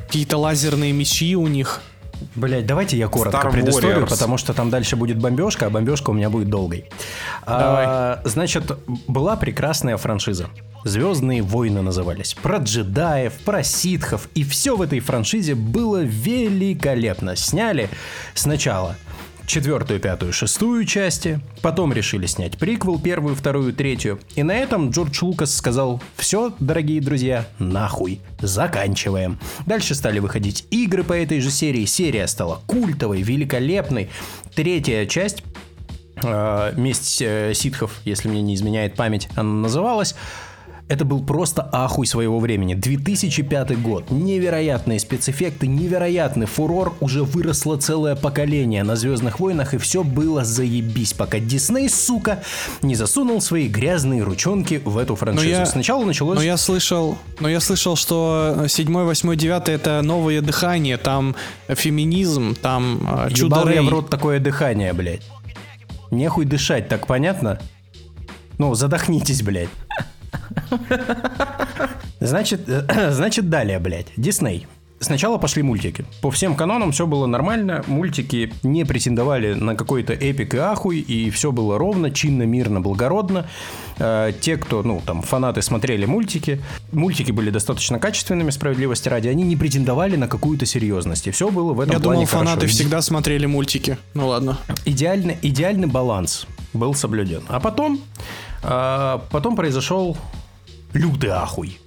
[0.05, 1.81] какие-то лазерные мечи у них?
[2.35, 4.09] Блять, давайте я коротко Star предысторию, Warriors.
[4.09, 6.85] потому что там дальше будет бомбежка, а бомбежка у меня будет долгой.
[7.45, 7.85] Давай.
[7.87, 8.71] А, значит,
[9.07, 10.49] была прекрасная франшиза.
[10.83, 12.33] Звездные войны назывались.
[12.33, 14.29] Про джедаев, про ситхов.
[14.35, 17.35] И все в этой франшизе было великолепно.
[17.35, 17.89] Сняли
[18.33, 18.95] сначала
[19.47, 24.19] четвертую, пятую, шестую части, потом решили снять приквел, первую, вторую, третью.
[24.35, 29.39] И на этом Джордж Лукас сказал, все, дорогие друзья, нахуй, заканчиваем.
[29.65, 34.09] Дальше стали выходить игры по этой же серии, серия стала культовой, великолепной.
[34.53, 35.43] Третья часть
[36.21, 40.13] э, месть э, ситхов, если мне не изменяет память, она называлась.
[40.89, 42.73] Это был просто ахуй своего времени.
[42.73, 44.09] 2005 год.
[44.09, 46.95] Невероятные спецэффекты, невероятный фурор.
[47.01, 52.41] Уже выросло целое поколение на Звездных войнах, и все было заебись, пока Дисней, сука,
[52.81, 55.45] не засунул свои грязные ручонки в эту франшизу.
[55.45, 56.37] Но я, Сначала началось...
[56.37, 61.35] Но я слышал, но я слышал, что 7, 8, 9 это новое дыхание, там
[61.67, 65.23] феминизм, там э, чудо я в рот такое дыхание, блядь.
[66.11, 67.59] Нехуй дышать, так понятно?
[68.57, 69.69] Ну, задохнитесь, блядь.
[72.19, 72.61] Значит,
[73.11, 74.07] значит, далее, блядь.
[74.17, 74.67] Дисней.
[74.99, 76.05] Сначала пошли мультики.
[76.21, 81.29] По всем канонам все было нормально, мультики не претендовали на какой-то эпик и ахуй, и
[81.29, 83.45] все было ровно, чинно, мирно, благородно.
[83.99, 86.59] Э, те, кто, ну, там, фанаты смотрели мультики,
[86.91, 91.73] мультики были достаточно качественными, справедливости ради, они не претендовали на какую-то серьезность, и все было
[91.73, 92.73] в этом Я плане думал, фанаты хорошо.
[92.73, 93.99] всегда смотрели мультики.
[94.15, 94.57] Ну ладно.
[94.85, 97.43] Идеальный, идеальный баланс был соблюден.
[97.47, 97.99] А потом,
[98.63, 100.17] э, потом произошел
[100.93, 101.79] лютый ахуй.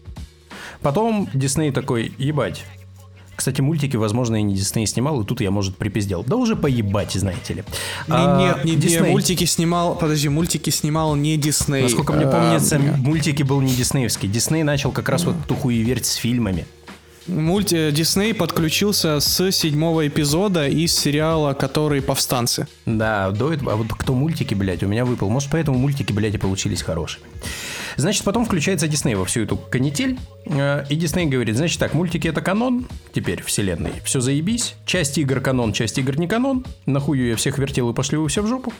[0.82, 2.64] Потом Дисней такой, ебать,
[3.40, 6.22] кстати, мультики, возможно, и не Дисней снимал, и тут я, может, припиздел.
[6.22, 7.64] Да уже поебать, знаете ли.
[8.06, 9.12] А, нет, не Дисней.
[9.12, 11.84] Мультики снимал, подожди, мультики снимал не Дисней.
[11.84, 14.28] Насколько мне помнится, а, мультики был не диснеевский.
[14.28, 16.66] Дисней начал как раз вот эту хуеверь с фильмами.
[17.26, 22.66] Мульти Дисней подключился с седьмого эпизода из сериала, который «Повстанцы».
[22.86, 25.28] Да, до этого, а вот кто мультики, блядь, у меня выпал.
[25.28, 27.26] Может, поэтому мультики, блядь, и получились хорошими.
[27.96, 32.28] Значит, потом включается Дисней во всю эту канитель, э, и Дисней говорит, значит так, мультики
[32.28, 37.36] это канон, теперь вселенной, все заебись, часть игр канон, часть игр не канон, нахую я
[37.36, 38.72] всех вертел и пошли вы все в жопу.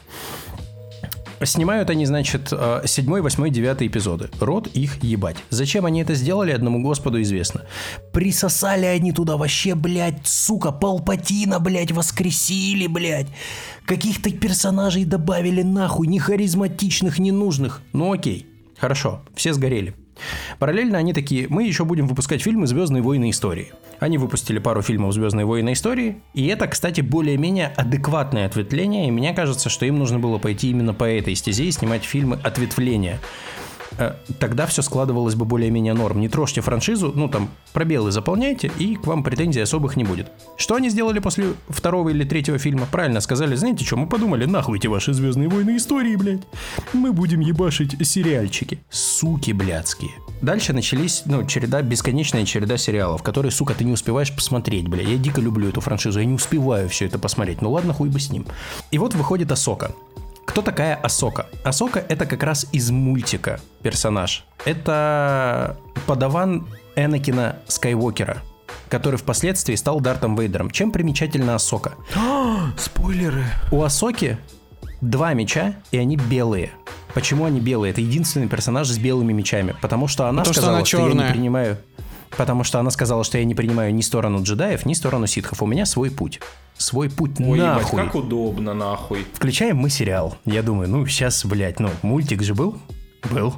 [1.42, 4.28] Снимают они, значит, э, седьмой, восьмой, девятый эпизоды.
[4.40, 5.36] Рот их ебать.
[5.48, 7.62] Зачем они это сделали, одному господу известно.
[8.12, 13.28] Присосали они туда вообще, блядь, сука, Палпатина, блядь, воскресили, блядь.
[13.86, 17.80] Каких-то персонажей добавили нахуй, ни харизматичных, ни нужных.
[17.92, 18.49] Ну окей,
[18.80, 19.94] хорошо, все сгорели.
[20.58, 23.30] Параллельно они такие, мы еще будем выпускать фильмы «Звездные войны.
[23.30, 23.72] Истории».
[23.98, 25.72] Они выпустили пару фильмов «Звездные войны.
[25.72, 30.70] Истории», и это, кстати, более-менее адекватное ответвление, и мне кажется, что им нужно было пойти
[30.70, 33.20] именно по этой стезе и снимать фильмы ответвления.
[34.00, 36.20] Э, тогда все складывалось бы более-менее норм.
[36.20, 40.32] Не трожьте франшизу, ну там пробелы заполняйте, и к вам претензий особых не будет.
[40.56, 42.88] Что они сделали после второго или третьего фильма?
[42.90, 46.40] Правильно сказали, знаете что, мы подумали, нахуй эти ваши Звездные войны истории, блядь.
[46.94, 48.80] Мы будем ебашить сериальчики.
[48.88, 50.12] Суки блядские.
[50.40, 55.02] Дальше начались, ну, череда, бесконечная череда сериалов, которые, сука, ты не успеваешь посмотреть, бля.
[55.02, 57.60] Я дико люблю эту франшизу, я не успеваю все это посмотреть.
[57.60, 58.46] Ну ладно, хуй бы с ним.
[58.90, 59.90] И вот выходит Асока.
[60.50, 61.46] Кто такая Асока?
[61.62, 64.44] Асока это как раз из мультика персонаж.
[64.64, 65.76] Это
[66.08, 68.38] подаван Энакина Скайуокера,
[68.88, 70.68] который впоследствии стал Дартом Вейдером.
[70.72, 71.92] Чем примечательна Асока?
[72.76, 73.44] Спойлеры.
[73.70, 74.38] У Асоки
[75.00, 76.72] два меча, и они белые.
[77.14, 77.92] Почему они белые?
[77.92, 79.76] Это единственный персонаж с белыми мечами.
[79.80, 81.32] Потому что она Потому что сказала, она что, я не черная.
[81.32, 81.78] принимаю...
[82.36, 85.62] Потому что она сказала, что я не принимаю ни сторону джедаев, ни сторону ситхов.
[85.62, 86.40] У меня свой путь.
[86.76, 88.04] Свой путь Ой, ебать, нахуй.
[88.04, 89.26] как удобно, нахуй.
[89.34, 90.38] Включаем мы сериал.
[90.44, 92.78] Я думаю, ну, сейчас, блядь, ну, мультик же был?
[93.30, 93.54] Был.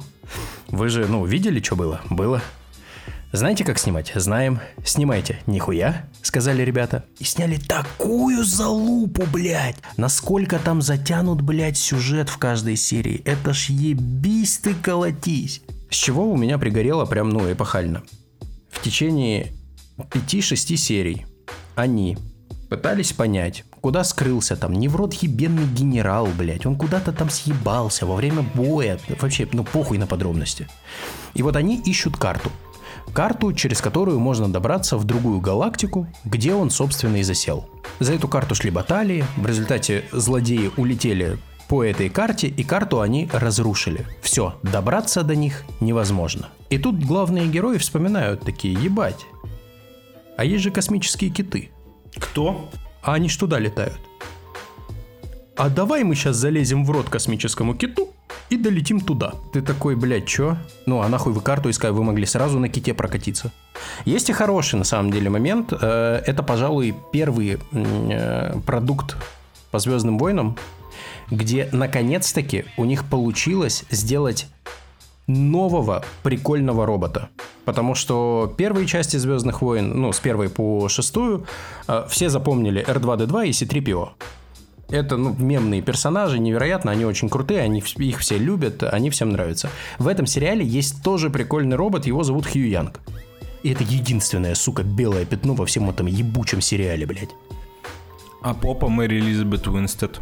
[0.67, 2.01] Вы же, ну, видели, что было?
[2.09, 2.41] Было.
[3.31, 4.11] Знаете, как снимать?
[4.13, 4.59] Знаем.
[4.85, 5.39] Снимайте.
[5.47, 7.05] Нихуя, сказали ребята.
[7.17, 9.77] И сняли такую залупу, блядь.
[9.97, 13.21] Насколько там затянут, блядь, сюжет в каждой серии.
[13.25, 15.61] Это ж ебись ты колотись.
[15.89, 18.03] С чего у меня пригорело прям, ну, эпохально.
[18.73, 19.53] В течение
[19.97, 21.25] 5-6 серий
[21.75, 22.17] они
[22.69, 28.05] пытались понять, куда скрылся там, не в рот ебенный генерал, блядь, он куда-то там съебался
[28.05, 30.67] во время боя, вообще, ну похуй на подробности.
[31.33, 32.51] И вот они ищут карту.
[33.13, 37.69] Карту, через которую можно добраться в другую галактику, где он, собственно, и засел.
[37.99, 43.29] За эту карту шли баталии, в результате злодеи улетели по этой карте, и карту они
[43.31, 44.05] разрушили.
[44.21, 46.49] Все, добраться до них невозможно.
[46.73, 49.27] И тут главные герои вспоминают такие, ебать,
[50.37, 51.69] а есть же космические киты.
[52.15, 52.67] Кто?
[53.03, 53.99] А они ж туда летают.
[55.55, 58.09] А давай мы сейчас залезем в рот космическому киту
[58.49, 59.33] и долетим туда.
[59.53, 60.57] Ты такой, блядь, чё?
[60.87, 63.51] Ну, а нахуй вы карту искали, вы могли сразу на ките прокатиться.
[64.05, 65.73] Есть и хороший, на самом деле, момент.
[65.79, 69.15] Э, Это, пожалуй, первый э, продукт
[69.69, 70.57] по Звездным войнам,
[71.29, 74.47] где, наконец-таки, у них получилось сделать
[75.27, 77.29] нового прикольного робота.
[77.65, 81.45] Потому что первые части Звездных войн, ну, с первой по шестую,
[81.87, 84.09] э, все запомнили R2D2 и C3PO.
[84.89, 89.69] Это ну, мемные персонажи, невероятно, они очень крутые, они, их все любят, они всем нравятся.
[89.97, 92.99] В этом сериале есть тоже прикольный робот, его зовут Хью Янг.
[93.63, 97.29] И это единственное, сука, белое пятно во всем этом ебучем сериале, блядь.
[98.41, 100.19] А попа Мэри Элизабет Уинстед.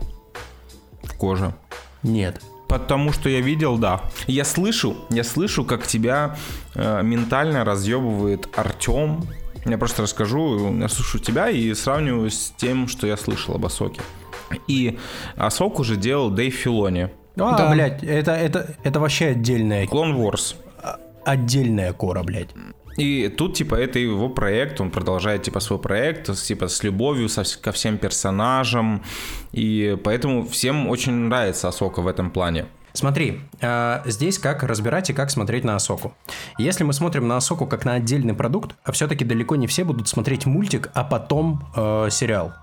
[1.02, 1.56] В коже.
[2.04, 2.40] Нет.
[2.72, 4.02] Потому что я видел, да.
[4.28, 6.38] Я слышу, я слышу, как тебя
[6.74, 9.24] э, ментально разъебывает Артем.
[9.66, 14.02] Я просто расскажу, я слушаю тебя и сравниваю с тем, что я слышал об Асоке.
[14.70, 14.98] И
[15.36, 17.10] Асоку уже делал Дэйв Филони.
[17.38, 17.72] А, Да.
[17.72, 20.56] блядь, это, это, это вообще отдельная, Clone Wars.
[21.26, 22.50] отдельная кора, блядь.
[22.98, 27.44] И тут, типа, это его проект, он продолжает, типа, свой проект, типа, с любовью со
[27.62, 29.04] ко всем персонажам,
[29.52, 32.66] и поэтому всем очень нравится Асока в этом плане.
[32.94, 36.14] Смотри, а, здесь как разбирать и как смотреть на Асоку.
[36.58, 40.08] Если мы смотрим на Асоку как на отдельный продукт, а все-таки далеко не все будут
[40.08, 42.54] смотреть мультик, а потом э, сериал.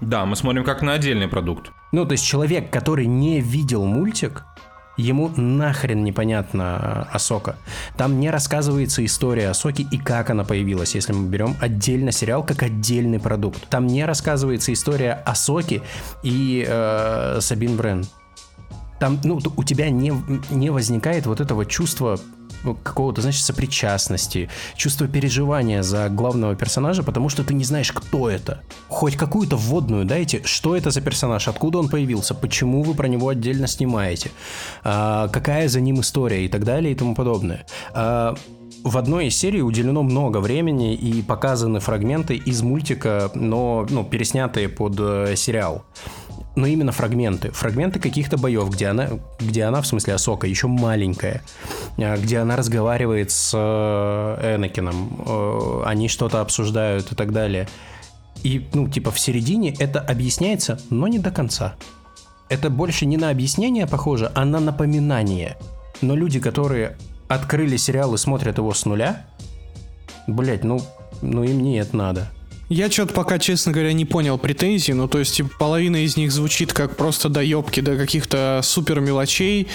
[0.00, 1.70] Да, мы смотрим как на отдельный продукт.
[1.92, 4.44] Ну, то есть человек, который не видел мультик,
[4.96, 7.56] ему нахрен непонятно Асока.
[7.96, 12.62] Там не рассказывается история Асоки и как она появилась, если мы берем отдельно сериал как
[12.62, 13.68] отдельный продукт.
[13.68, 15.82] Там не рассказывается история Асоки
[16.22, 18.04] и э, Сабин Брен.
[19.00, 20.12] Там, ну, у тебя не,
[20.50, 22.18] не возникает вот этого чувства
[22.82, 28.62] какого-то, значит, сопричастности, чувства переживания за главного персонажа, потому что ты не знаешь, кто это.
[28.88, 33.28] Хоть какую-то вводную дайте, что это за персонаж, откуда он появился, почему вы про него
[33.28, 34.30] отдельно снимаете,
[34.82, 37.66] а, какая за ним история и так далее и тому подобное.
[37.92, 38.34] А,
[38.84, 44.68] в одной из серий уделено много времени и показаны фрагменты из мультика, но ну, переснятые
[44.68, 45.86] под э, сериал
[46.56, 47.50] но именно фрагменты.
[47.50, 49.08] Фрагменты каких-то боев, где она,
[49.40, 51.42] где она, в смысле Асока, еще маленькая,
[51.98, 57.68] а, где она разговаривает с э, Энакином, э, они что-то обсуждают и так далее.
[58.42, 61.74] И, ну, типа, в середине это объясняется, но не до конца.
[62.48, 65.56] Это больше не на объяснение похоже, а на напоминание.
[66.02, 66.96] Но люди, которые
[67.28, 69.24] открыли сериал и смотрят его с нуля,
[70.26, 70.80] блять, ну,
[71.22, 72.28] ну им не это надо.
[72.68, 74.94] Я что-то пока, честно говоря, не понял претензий.
[74.94, 79.68] Ну, то есть, типа, половина из них звучит как просто доебки до каких-то супер мелочей.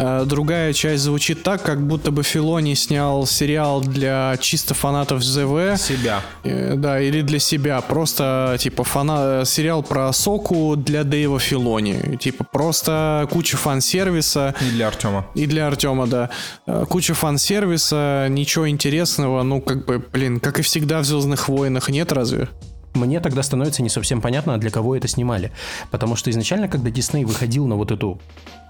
[0.00, 5.76] Э, другая часть звучит так, как будто бы Филони снял сериал для чисто фанатов ЗВ.
[5.78, 6.22] Себя.
[6.44, 7.80] Э, Да, или для себя.
[7.80, 9.44] Просто, типа, фана...
[9.44, 12.16] сериал про Соку для Дэйва Филони.
[12.16, 14.54] Типа, просто куча фан-сервиса.
[14.60, 15.26] И для Артема.
[15.34, 16.30] И для Артема, да.
[16.66, 19.42] Э, Куча фан-сервиса, ничего интересного.
[19.42, 22.48] Ну, как бы, блин, как и всегда в Звездных войнах, нет разве?
[22.94, 25.52] Мне тогда становится не совсем понятно, для кого это снимали.
[25.90, 28.20] Потому что изначально, когда Дисней выходил на вот эту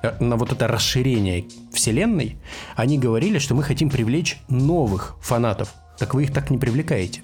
[0.02, 2.36] э, на вот это расширение вселенной,
[2.76, 5.74] они говорили, что мы хотим привлечь новых фанатов.
[5.98, 7.22] Так вы их так не привлекаете.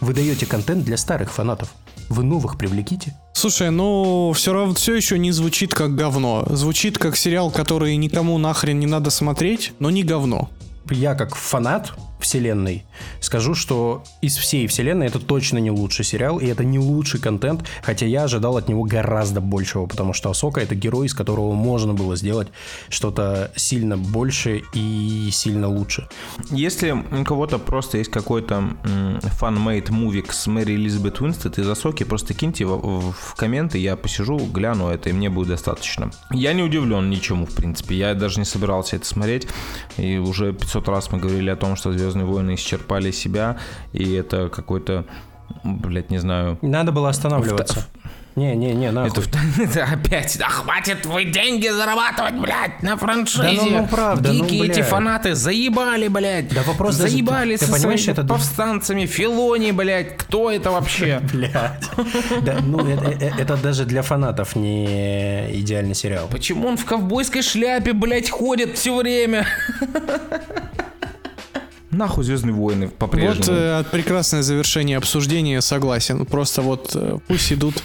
[0.00, 1.72] Вы даете контент для старых фанатов.
[2.08, 3.16] Вы новых привлеките.
[3.32, 6.44] Слушай, ну все равно все еще не звучит как говно.
[6.50, 10.50] Звучит как сериал, который никому нахрен не надо смотреть, но не говно.
[10.90, 12.84] Я как фанат вселенной
[13.20, 17.64] скажу, что из всей вселенной это точно не лучший сериал, и это не лучший контент,
[17.82, 21.94] хотя я ожидал от него гораздо большего, потому что Асока это герой, из которого можно
[21.94, 22.48] было сделать
[22.88, 26.08] что-то сильно больше и сильно лучше.
[26.50, 28.70] Если у кого-то просто есть какой-то
[29.38, 34.38] fan-made мувик с Мэри Элизабет Уинстед из Асоки, просто киньте в- в комменты, я посижу,
[34.38, 36.10] гляну это, и мне будет достаточно.
[36.30, 37.96] Я не удивлен ничему, в принципе.
[37.96, 39.46] Я даже не собирался это смотреть.
[39.96, 43.56] И уже 500 раз мы говорили о том, что Звездные войны исчерпали себя,
[43.92, 45.04] и это какой-то,
[45.64, 47.84] блядь, не знаю, Надо было останавливаться.
[48.36, 49.22] Не-не-не, нахуй.
[49.22, 53.42] это, это опять, да хватит вы деньги зарабатывать, блядь, на франшизе.
[53.42, 54.86] Да ну, ну, правда, ну, Дикие эти блядь.
[54.88, 56.52] фанаты заебали, блядь.
[56.54, 60.70] Да вопрос даже- заебали ты- ты со понимаешь, своими это- повстанцами, Филони, блядь, кто это
[60.70, 61.20] вообще?
[61.32, 61.88] Блядь.
[62.42, 66.28] Да, ну, это, э- это даже для фанатов не идеальный сериал.
[66.30, 69.46] Почему он в ковбойской шляпе, блядь, ходит все время?
[71.90, 73.56] Нахуй Звездные войны Вот по-прежнему.
[73.56, 76.26] э, прекрасное завершение обсуждения, согласен.
[76.26, 77.82] Просто вот э, пусть идут,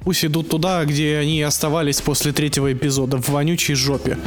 [0.00, 4.18] пусть идут туда, где они оставались после третьего эпизода, в вонючей жопе.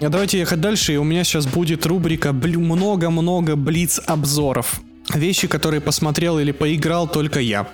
[0.00, 4.80] А давайте ехать дальше, и у меня сейчас будет рубрика много-много блиц-обзоров.
[5.12, 7.66] Вещи, которые посмотрел или поиграл только я.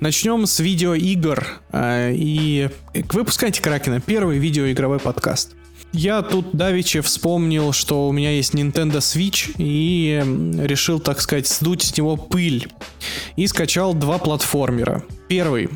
[0.00, 1.46] Начнем с видеоигр.
[1.72, 2.68] э, И
[3.12, 4.00] выпускайте Кракена.
[4.00, 5.52] Первый видеоигровой подкаст.
[5.92, 10.20] Я тут давеча вспомнил, что у меня есть Nintendo Switch и
[10.62, 12.68] решил, так сказать, сдуть с него пыль.
[13.36, 15.02] И скачал два платформера.
[15.28, 15.68] Первый э,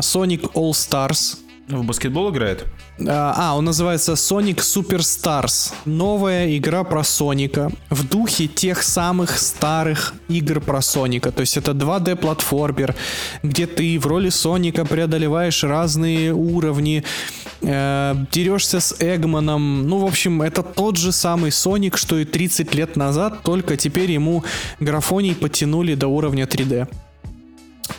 [0.00, 1.38] Sonic All Stars.
[1.68, 2.66] В баскетбол играет?
[3.08, 5.72] А, а, он называется Sonic Superstars.
[5.86, 11.32] Новая игра про Соника в духе тех самых старых игр про Соника.
[11.32, 12.94] То есть это 2D платформер,
[13.42, 17.02] где ты в роли Соника преодолеваешь разные уровни,
[17.62, 19.88] э, дерешься с Эгманом.
[19.88, 24.10] Ну, в общем, это тот же самый Соник, что и 30 лет назад, только теперь
[24.10, 24.44] ему
[24.80, 26.88] графоний подтянули до уровня 3D.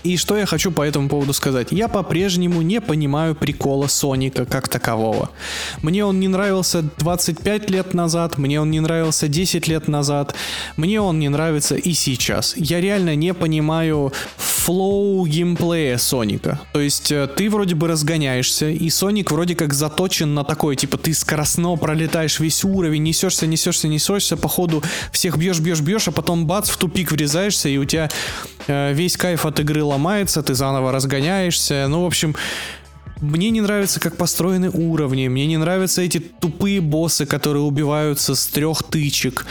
[0.05, 1.69] И что я хочу по этому поводу сказать?
[1.71, 5.31] Я по-прежнему не понимаю прикола Соника как такового.
[5.81, 10.35] Мне он не нравился 25 лет назад, мне он не нравился 10 лет назад,
[10.77, 12.53] мне он не нравится и сейчас.
[12.55, 16.59] Я реально не понимаю флоу геймплея Соника.
[16.73, 20.97] То есть э, ты вроде бы разгоняешься, и Соник вроде как заточен на такое, типа
[20.97, 26.11] ты скоростно пролетаешь весь уровень, несешься, несешься, несешься, по ходу всех бьешь, бьешь, бьешь, а
[26.11, 28.09] потом бац, в тупик врезаешься, и у тебя
[28.67, 31.87] э, весь кайф от игры ломается, ты заново разгоняешься.
[31.87, 32.35] Ну, в общем,
[33.21, 38.45] мне не нравится, как построены уровни, мне не нравятся эти тупые боссы, которые убиваются с
[38.47, 39.45] трех тычек.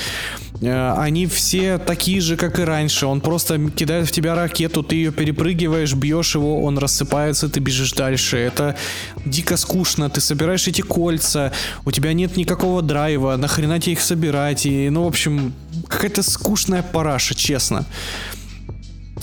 [0.61, 3.07] Э, Они все такие же, как и раньше.
[3.07, 7.93] Он просто кидает в тебя ракету, ты ее перепрыгиваешь, бьешь его, он рассыпается, ты бежишь
[7.93, 8.37] дальше.
[8.37, 8.77] Это
[9.25, 10.11] дико скучно.
[10.11, 11.51] Ты собираешь эти кольца,
[11.87, 14.67] у тебя нет никакого драйва, нахрена тебе их собирать?
[14.67, 15.55] И, ну, в общем,
[15.89, 17.87] какая-то скучная параша, честно.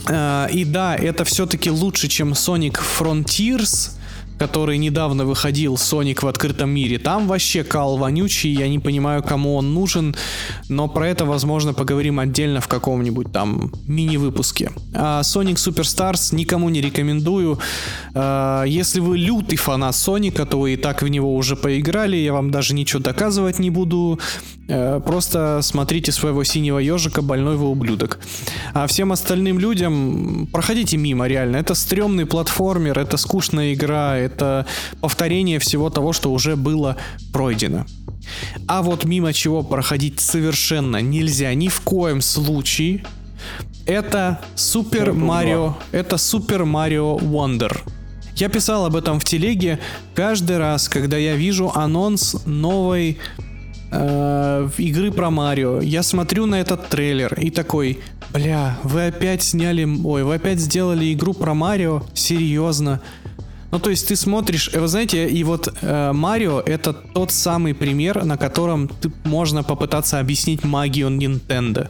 [0.07, 3.91] Э, И да, это все-таки лучше, чем Sonic Frontiers,
[4.39, 6.97] который недавно выходил, Sonic в открытом мире.
[6.97, 10.15] Там вообще кал вонючий, я не понимаю, кому он нужен,
[10.69, 14.71] но про это, возможно, поговорим отдельно в каком-нибудь там мини-выпуске.
[14.95, 17.59] А Sonic Superstars никому не рекомендую.
[18.15, 22.33] Э, Если вы лютый фанат Соника, то вы и так в него уже поиграли, я
[22.33, 24.19] вам даже ничего доказывать не буду.
[24.71, 28.19] Э, Просто смотрите своего синего ежика, больной вы ублюдок.
[28.73, 31.57] А всем остальным людям проходите мимо, реально.
[31.57, 34.65] Это стрёмный платформер, это скучная игра, это
[35.01, 36.95] повторение всего того, что уже было
[37.34, 37.86] пройдено.
[38.67, 43.03] А вот мимо чего проходить совершенно нельзя ни в коем случае,
[43.86, 47.78] это Супер Марио, это Супер Марио Wonder.
[48.36, 49.80] Я писал об этом в телеге
[50.15, 53.17] каждый раз, когда я вижу анонс новой
[53.91, 55.81] э, игры про Марио.
[55.81, 57.99] Я смотрю на этот трейлер и такой,
[58.33, 62.03] бля, вы опять сняли, ой, вы опять сделали игру про Марио?
[62.13, 63.01] Серьезно?
[63.71, 67.73] Ну, то есть ты смотришь, э, вы знаете, и вот э, Марио это тот самый
[67.73, 71.89] пример, на котором ты, можно попытаться объяснить магию Nintendo.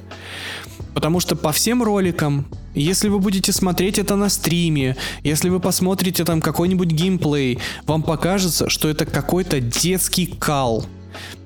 [0.93, 2.45] Потому что по всем роликам,
[2.75, 8.69] если вы будете смотреть это на стриме, если вы посмотрите там какой-нибудь геймплей, вам покажется,
[8.69, 10.85] что это какой-то детский кал,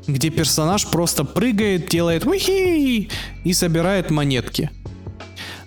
[0.08, 3.10] где персонаж просто прыгает, делает ухи
[3.44, 4.70] и собирает монетки.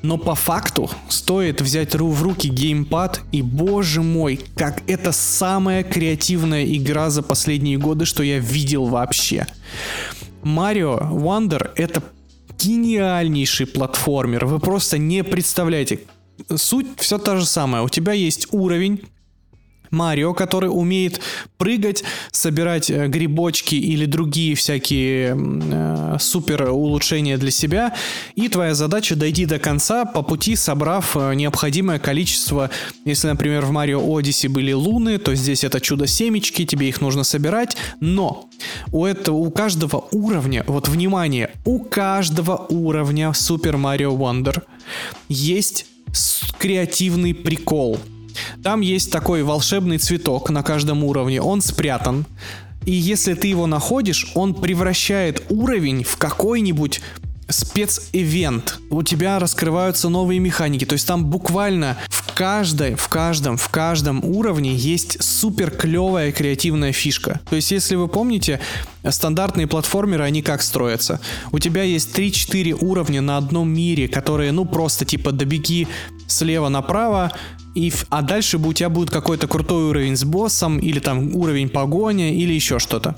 [0.03, 6.65] Но по факту стоит взять в руки геймпад, и боже мой, как это самая креативная
[6.65, 9.47] игра за последние годы, что я видел вообще.
[10.43, 12.03] Марио Wonder это
[12.59, 14.47] гениальнейший платформер.
[14.47, 16.01] Вы просто не представляете.
[16.55, 17.83] Суть все та же самая.
[17.83, 19.03] У тебя есть уровень,
[19.91, 21.21] Марио, который умеет
[21.57, 27.95] прыгать, собирать э, грибочки или другие всякие э, супер улучшения для себя.
[28.35, 32.71] И твоя задача дойти до конца, по пути собрав э, необходимое количество.
[33.05, 37.77] Если, например, в Марио Odyssey были луны, то здесь это чудо-семечки, тебе их нужно собирать.
[38.01, 38.49] Но
[38.93, 44.63] у, этого, у каждого уровня, вот внимание, у каждого уровня Super Mario Wonder
[45.29, 45.87] есть
[46.59, 47.99] креативный прикол–
[48.63, 52.27] там есть такой волшебный цветок на каждом уровне, он спрятан.
[52.85, 57.01] И если ты его находишь, он превращает уровень в какой-нибудь
[57.49, 58.79] спецэвент.
[58.91, 60.85] У тебя раскрываются новые механики.
[60.85, 66.93] То есть там буквально в каждой, в каждом, в каждом уровне есть супер клевая креативная
[66.93, 67.41] фишка.
[67.49, 68.61] То есть, если вы помните,
[69.09, 71.21] стандартные платформеры, они как строятся?
[71.51, 75.89] У тебя есть 3-4 уровня на одном мире, которые, ну, просто типа добеги
[76.27, 77.33] слева направо,
[77.79, 82.35] и, а дальше у тебя будет какой-то крутой уровень с боссом, или там уровень погоня,
[82.35, 83.17] или еще что-то.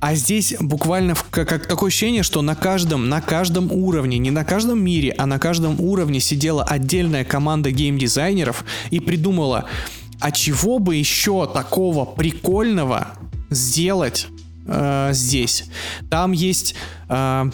[0.00, 4.44] А здесь буквально как, как такое ощущение, что на каждом, на каждом уровне, не на
[4.44, 9.64] каждом мире, а на каждом уровне сидела отдельная команда геймдизайнеров и придумала,
[10.20, 13.08] а чего бы еще такого прикольного
[13.48, 14.26] сделать
[14.66, 15.64] э, здесь.
[16.10, 16.74] Там есть
[17.08, 17.50] э,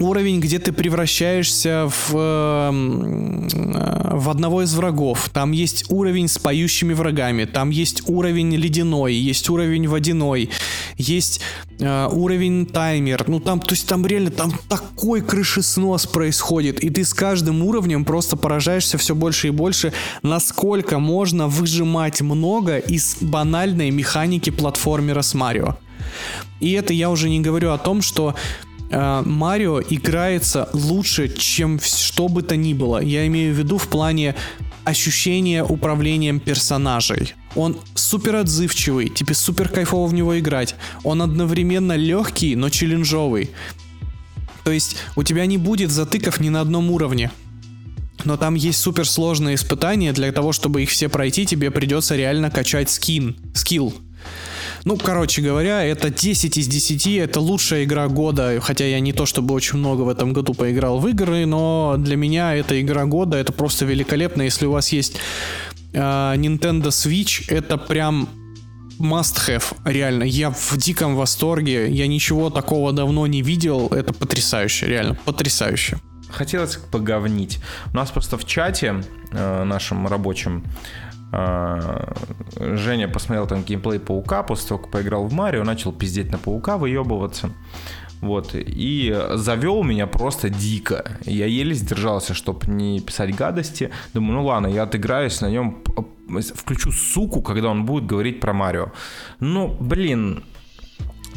[0.00, 5.28] уровень, где ты превращаешься в, эм, э, в одного из врагов.
[5.32, 7.44] Там есть уровень с поющими врагами.
[7.44, 10.50] Там есть уровень ледяной, есть уровень водяной,
[10.96, 11.40] есть
[11.78, 13.24] э, уровень таймер.
[13.28, 18.04] Ну там, то есть там реально там такой крышеснос происходит, и ты с каждым уровнем
[18.04, 19.92] просто поражаешься все больше и больше,
[20.22, 25.76] насколько можно выжимать много из банальной механики платформера с Марио.
[26.60, 32.28] И это я уже не говорю о том, что Э, Марио играется лучше, чем что
[32.28, 33.02] бы то ни было.
[33.02, 34.34] Я имею в виду в плане
[34.84, 37.34] ощущения управлением персонажей.
[37.56, 40.76] Он супер отзывчивый, тебе супер кайфово в него играть.
[41.02, 43.50] Он одновременно легкий, но челленджовый.
[44.62, 47.32] То есть у тебя не будет затыков ни на одном уровне.
[48.24, 52.90] Но там есть суперсложные испытания, для того, чтобы их все пройти, тебе придется реально качать
[52.90, 53.94] скин, скилл.
[54.86, 59.26] Ну, короче говоря, это 10 из 10, это лучшая игра года, хотя я не то
[59.26, 63.36] чтобы очень много в этом году поиграл в игры, но для меня это игра года,
[63.36, 64.42] это просто великолепно.
[64.42, 65.16] Если у вас есть
[65.92, 68.28] э, Nintendo Switch, это прям
[69.00, 70.22] must have, реально.
[70.22, 75.98] Я в диком восторге, я ничего такого давно не видел, это потрясающе, реально, потрясающе.
[76.30, 77.58] Хотелось поговнить.
[77.92, 80.62] У нас просто в чате э, нашем рабочем
[81.30, 86.78] Женя посмотрел там геймплей Паука, после того, как поиграл в Марио, начал пиздеть на Паука,
[86.78, 87.50] выебываться.
[88.20, 91.18] Вот, и завел меня просто дико.
[91.24, 93.90] Я еле сдержался, чтобы не писать гадости.
[94.14, 95.82] Думаю, ну ладно, я отыграюсь на нем,
[96.54, 98.92] включу суку, когда он будет говорить про Марио.
[99.38, 100.44] Ну, блин,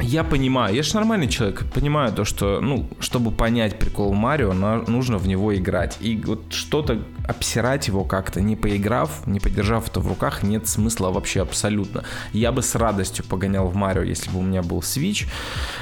[0.10, 5.20] я понимаю, я же нормальный человек, понимаю то, что, ну, чтобы понять прикол Марио, нужно
[5.20, 5.98] в него играть.
[6.00, 11.12] И вот что-то обсирать его как-то, не поиграв, не подержав это в руках, нет смысла
[11.12, 12.04] вообще абсолютно.
[12.34, 15.28] Я бы с радостью погонял в Марио, если бы у меня был Switch.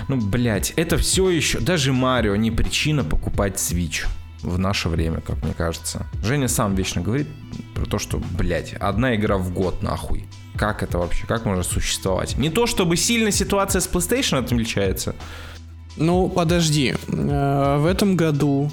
[0.10, 4.06] Ну, блядь, это все еще, даже Марио не причина покупать Switch
[4.42, 6.06] в наше время, как мне кажется.
[6.24, 7.28] Женя сам вечно говорит
[7.74, 10.26] про то, что, блядь, одна игра в год нахуй.
[10.56, 11.26] Как это вообще?
[11.28, 12.38] Как можно существовать?
[12.38, 15.16] Не то, чтобы сильно ситуация с PlayStation отличается.
[15.98, 16.96] Ну, подожди.
[17.08, 18.72] Э, в этом году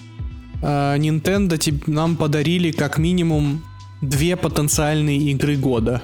[0.62, 3.62] э, Nintendo нам подарили как минимум
[4.03, 6.03] две потенциальные игры года.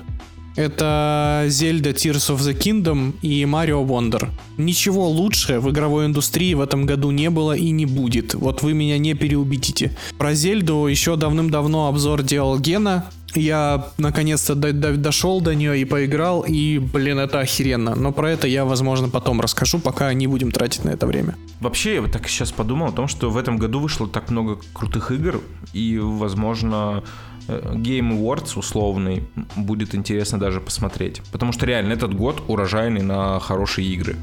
[0.61, 4.29] Это Zelda Tears of the Kingdom и Mario Wonder.
[4.59, 8.35] Ничего лучше в игровой индустрии в этом году не было и не будет.
[8.35, 9.97] Вот вы меня не переубедите.
[10.19, 13.07] Про Зельду еще давным-давно обзор делал Гена,
[13.37, 17.95] Я наконец-то до- до- дошел до нее и поиграл, и, блин, это охеренно.
[17.95, 21.37] Но про это я, возможно, потом расскажу, пока не будем тратить на это время.
[21.61, 24.59] Вообще, я вот так сейчас подумал о том, что в этом году вышло так много
[24.73, 25.41] крутых игр,
[25.73, 27.05] и, возможно,
[27.49, 29.25] Game Awards условный
[29.57, 31.23] будет интересно даже посмотреть.
[31.33, 34.17] Потому что реально этот год урожайный на хорошие игры.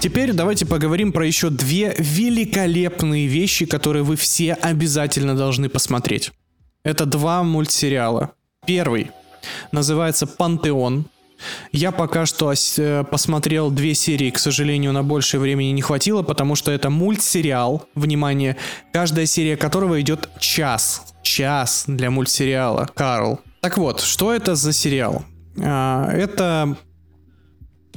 [0.00, 6.32] Теперь давайте поговорим про еще две великолепные вещи, которые вы все обязательно должны посмотреть.
[6.82, 8.32] Это два мультсериала.
[8.66, 9.10] Первый
[9.72, 11.04] называется «Пантеон».
[11.72, 16.56] Я пока что э, посмотрел две серии, к сожалению, на большее времени не хватило, потому
[16.56, 18.56] что это мультсериал, внимание,
[18.92, 21.02] каждая серия которого идет час.
[21.22, 23.40] Час для мультсериала, Карл.
[23.60, 25.24] Так вот, что это за сериал?
[25.62, 26.76] А, это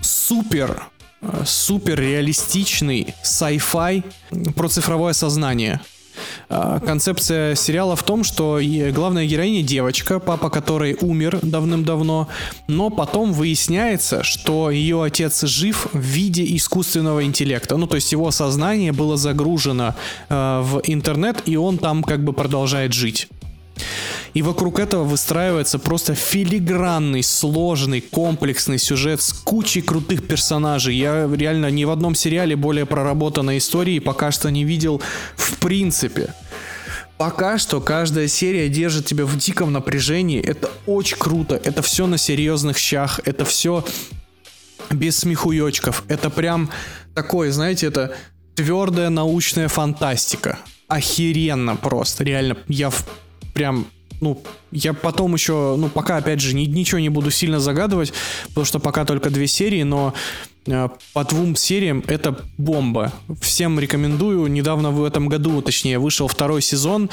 [0.01, 0.83] супер
[1.21, 4.03] э, супер реалистичный sci-fi
[4.53, 5.79] про цифровое сознание.
[6.49, 8.59] А, Концепция сериала в том, что
[8.93, 12.27] главная героиня девочка, папа которой умер давным-давно,
[12.67, 17.77] но потом выясняется, что ее отец жив в виде искусственного интеллекта.
[17.77, 19.95] Ну, то есть его сознание было загружено
[20.29, 23.27] э, в интернет, и он там как бы продолжает жить.
[24.33, 30.95] И вокруг этого выстраивается просто филигранный, сложный, комплексный сюжет с кучей крутых персонажей.
[30.95, 35.01] Я реально ни в одном сериале более проработанной истории пока что не видел
[35.35, 36.33] в принципе.
[37.17, 40.41] Пока что каждая серия держит тебя в диком напряжении.
[40.41, 41.61] Это очень круто.
[41.63, 43.19] Это все на серьезных щах.
[43.25, 43.85] Это все
[44.89, 46.03] без смехуёчков.
[46.07, 46.71] Это прям
[47.13, 48.15] такое, знаете, это
[48.55, 50.57] твердая научная фантастика.
[50.87, 52.23] Охеренно просто.
[52.23, 53.05] Реально, я в-
[53.53, 53.85] прям
[54.23, 58.13] ну, я потом еще, ну, пока, опять же, ни- ничего не буду сильно загадывать,
[58.49, 60.13] потому что пока только две серии, но
[60.65, 63.11] э, по двум сериям это бомба.
[63.41, 64.47] Всем рекомендую.
[64.47, 67.09] Недавно в этом году, точнее, вышел второй сезон.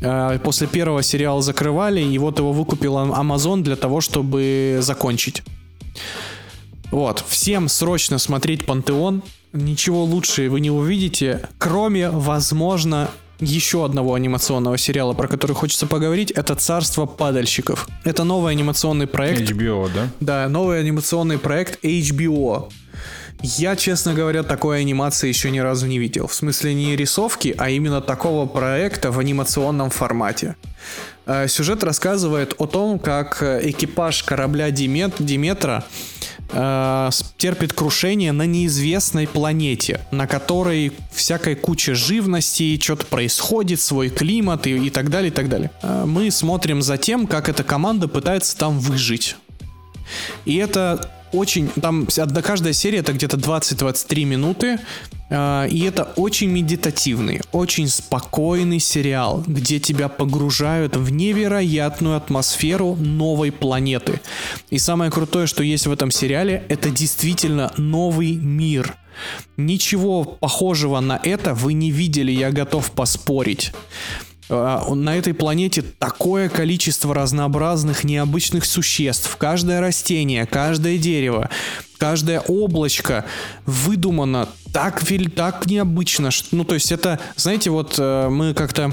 [0.00, 5.42] Э, после первого сериала закрывали, и вот его выкупил Amazon для того, чтобы закончить.
[6.92, 9.22] Вот, всем срочно смотреть Пантеон.
[9.52, 13.10] Ничего лучше вы не увидите, кроме, возможно,
[13.42, 17.88] еще одного анимационного сериала, про который хочется поговорить, это «Царство падальщиков».
[18.04, 19.40] Это новый анимационный проект.
[19.42, 20.08] HBO, да?
[20.20, 22.70] Да, новый анимационный проект HBO.
[23.42, 26.28] Я, честно говоря, такой анимации еще ни разу не видел.
[26.28, 30.54] В смысле не рисовки, а именно такого проекта в анимационном формате.
[31.26, 35.84] Э, Сюжет рассказывает о том, как э, экипаж корабля Димет, Диметра
[36.52, 44.66] э, терпит крушение на неизвестной планете, на которой всякой куча живности, что-то происходит, свой климат
[44.66, 45.70] и, и так далее, и так далее.
[45.82, 49.36] Э, Мы смотрим за тем, как эта команда пытается там выжить.
[50.44, 51.68] И это очень...
[51.80, 54.78] Там одна- каждая серия это где-то 20-23 минуты.
[55.30, 63.50] э, И это очень медитативный, очень спокойный сериал, где тебя погружают в невероятную атмосферу новой
[63.50, 64.20] планеты.
[64.70, 68.94] И самое крутое, что есть в этом сериале, это действительно новый мир.
[69.56, 73.72] Ничего похожего на это вы не видели, я готов поспорить.
[74.52, 79.36] А, На этой планете такое количество разнообразных необычных существ.
[79.36, 81.48] Каждое растение, каждое дерево,
[81.98, 83.24] каждое облачко
[83.64, 85.02] выдумано так,
[85.34, 86.30] так необычно.
[86.50, 88.92] Ну, то есть это, знаете, вот э, мы как-то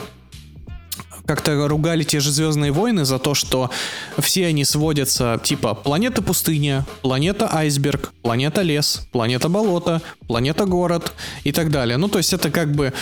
[1.25, 3.69] как-то ругали те же Звездные войны за то, что
[4.17, 11.51] все они сводятся типа планета пустыня, планета айсберг, планета лес, планета болото, планета город и
[11.51, 11.97] так далее.
[11.97, 12.93] Ну, то есть это как бы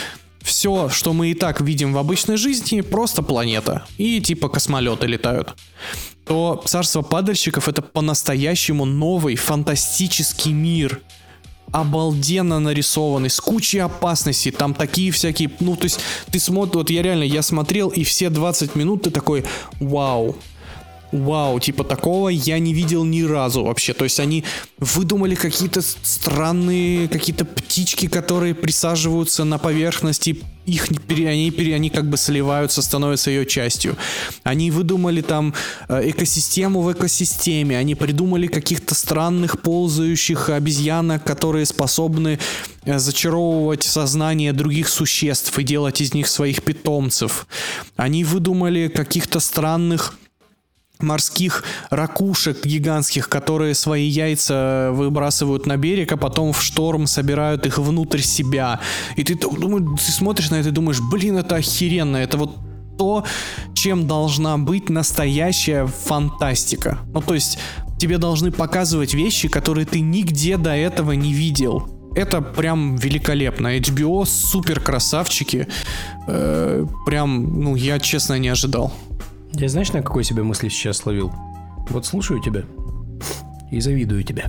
[0.48, 3.86] все, что мы и так видим в обычной жизни, просто планета.
[3.98, 5.56] И типа космолеты летают.
[6.26, 11.02] То царство падальщиков это по-настоящему новый фантастический мир
[11.72, 16.00] обалденно нарисованный, с кучей опасностей, там такие всякие, ну, то есть
[16.32, 19.44] ты смотришь, вот я реально, я смотрел, и все 20 минут ты такой,
[19.82, 20.38] вау,
[21.12, 23.94] Вау, типа такого я не видел ни разу вообще.
[23.94, 24.44] То есть они
[24.78, 32.82] выдумали какие-то странные, какие-то птички, которые присаживаются на поверхности, их они, они как бы сливаются,
[32.82, 33.96] становятся ее частью.
[34.44, 35.54] Они выдумали там
[35.88, 42.38] э, экосистему в экосистеме, они придумали каких-то странных ползающих обезьянок, которые способны
[42.84, 47.48] э, зачаровывать сознание других существ и делать из них своих питомцев.
[47.96, 50.18] Они выдумали каких-то странных
[51.02, 57.78] морских ракушек гигантских, которые свои яйца выбрасывают на берег, а потом в шторм собирают их
[57.78, 58.80] внутрь себя.
[59.16, 62.58] И ты, думаешь, ты смотришь на это и думаешь, блин, это охеренно, это вот
[62.98, 63.24] то,
[63.74, 67.00] чем должна быть настоящая фантастика.
[67.14, 67.60] Ну, то есть
[68.00, 71.90] тебе должны показывать вещи, которые ты нигде до этого не видел.
[72.16, 73.78] это прям великолепно.
[73.78, 75.68] HBO супер красавчики.
[76.28, 78.92] Э, прям, ну, я честно не ожидал.
[79.54, 81.34] Я знаешь, на какой себе мысли сейчас словил?
[81.90, 82.64] Вот слушаю тебя
[83.72, 84.46] и завидую тебе.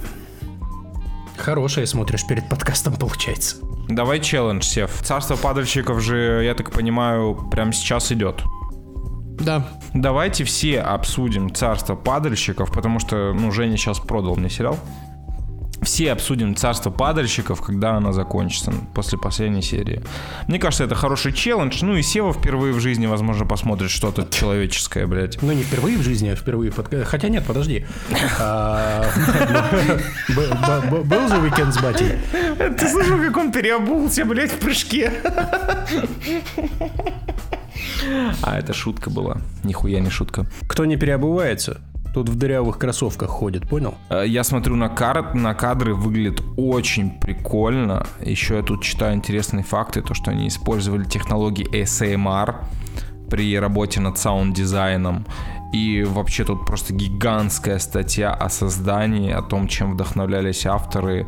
[1.37, 3.57] Хорошее смотришь перед подкастом, получается.
[3.89, 4.91] Давай челлендж, Сев.
[5.03, 8.43] Царство падальщиков же, я так понимаю, прямо сейчас идет.
[9.41, 9.69] Да.
[9.95, 14.79] Давайте все обсудим царство падальщиков, потому что, ну, Женя сейчас продал мне сериал
[15.83, 20.03] все обсудим царство падальщиков, когда она закончится, после последней серии.
[20.47, 21.85] Мне кажется, это хороший челлендж.
[21.85, 25.41] Ну и Сева впервые в жизни, возможно, посмотрит что-то человеческое, блядь.
[25.43, 26.89] Ну не впервые в жизни, а впервые под...
[27.07, 27.87] Хотя нет, подожди.
[28.41, 29.05] А,
[30.29, 32.19] был же уикенд с батей.
[32.59, 35.13] Ты слышал, как он переобулся, блядь, в прыжке?
[38.43, 39.39] А это шутка была.
[39.65, 40.47] Нихуя не шутка.
[40.67, 41.81] Кто не переобувается,
[42.15, 43.95] Тут в дырявых кроссовках ходит, понял?
[44.11, 45.35] Э, я смотрю на, кар...
[45.35, 48.07] на кадры, выглядит очень прикольно.
[48.21, 52.57] Еще я тут читаю интересные факты, то, что они использовали технологии ASMR
[53.31, 55.27] при работе над саунд-дизайном.
[55.73, 61.27] И вообще тут просто гигантская статья о создании, о том, чем вдохновлялись авторы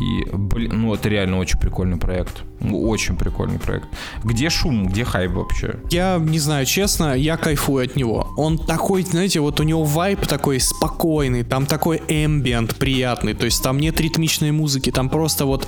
[0.00, 2.42] и, блин, ну это реально очень прикольный проект.
[2.60, 3.86] Ну, очень прикольный проект.
[4.22, 5.76] Где шум, где хайп вообще?
[5.90, 8.28] Я не знаю, честно, я кайфую от него.
[8.36, 13.62] Он такой, знаете, вот у него вайп такой спокойный, там такой эмбиент приятный, то есть
[13.62, 15.66] там нет ритмичной музыки, там просто вот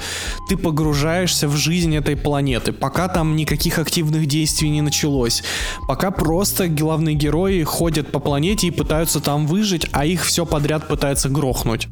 [0.48, 5.42] ты погружаешься в жизнь этой планеты, пока там никаких активных действий не началось,
[5.88, 10.88] пока просто главные герои ходят по планете и пытаются там выжить, а их все подряд
[10.88, 11.88] пытается грохнуть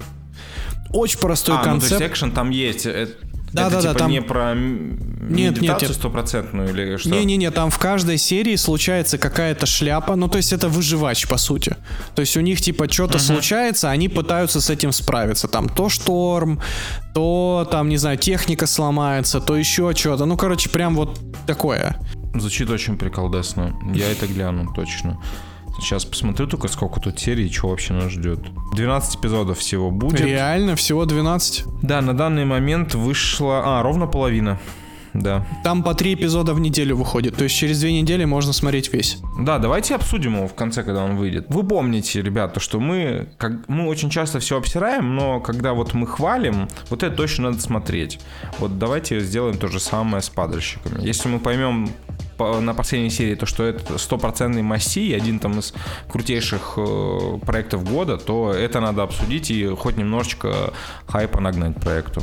[0.93, 1.93] очень простой а, концепт.
[1.93, 2.86] Ну, то есть экшен там есть.
[3.53, 4.11] Да, это да, типа да, там...
[4.11, 5.93] не про нет, нет, нет.
[5.93, 7.11] стопроцентную или что?
[7.11, 11.76] Не-не-не, там в каждой серии случается какая-то шляпа, ну то есть это выживач по сути.
[12.14, 13.20] То есть у них типа что-то uh-huh.
[13.20, 15.49] случается, они пытаются с этим справиться.
[15.49, 16.61] Там то шторм,
[17.14, 20.26] то там, не знаю, техника сломается, то еще что-то.
[20.26, 21.97] Ну короче, прям вот такое.
[22.34, 23.76] Звучит очень приколдесно.
[23.95, 25.20] Я это гляну, точно.
[25.81, 28.41] Сейчас посмотрю только, сколько тут серий и что вообще нас ждет.
[28.74, 30.20] 12 эпизодов всего будет.
[30.20, 30.76] Реально?
[30.76, 31.64] Всего 12?
[31.83, 33.62] Да, на данный момент вышло...
[33.64, 34.59] А, ровно половина.
[35.14, 35.47] Да.
[35.64, 39.18] Там по три эпизода в неделю выходит, то есть через две недели можно смотреть весь.
[39.41, 41.47] Да, давайте обсудим его в конце, когда он выйдет.
[41.49, 46.07] Вы помните, ребята, что мы, как, мы очень часто все обсираем, но когда вот мы
[46.07, 48.20] хвалим, вот это точно надо смотреть.
[48.59, 51.05] Вот давайте сделаем то же самое с падальщиками.
[51.05, 51.91] Если мы поймем
[52.38, 55.74] на последней серии, то что это стопроцентный масси, один там из
[56.08, 60.72] крутейших э, проектов года, то это надо обсудить и хоть немножечко
[61.06, 62.22] хайпа нагнать проекту.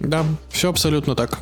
[0.00, 1.38] Да, все абсолютно так.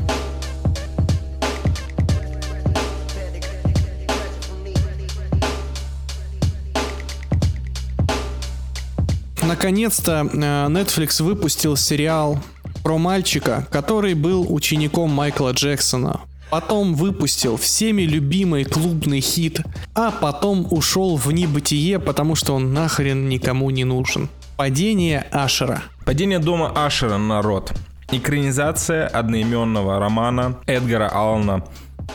[9.43, 12.39] Наконец-то э, Netflix выпустил сериал
[12.83, 16.21] про мальчика, который был учеником Майкла Джексона.
[16.51, 19.61] Потом выпустил всеми любимый клубный хит,
[19.95, 24.29] а потом ушел в небытие, потому что он нахрен никому не нужен.
[24.57, 25.83] Падение Ашера.
[26.05, 27.73] Падение дома Ашера, народ.
[28.13, 31.65] Экранизация одноименного романа Эдгара Аллана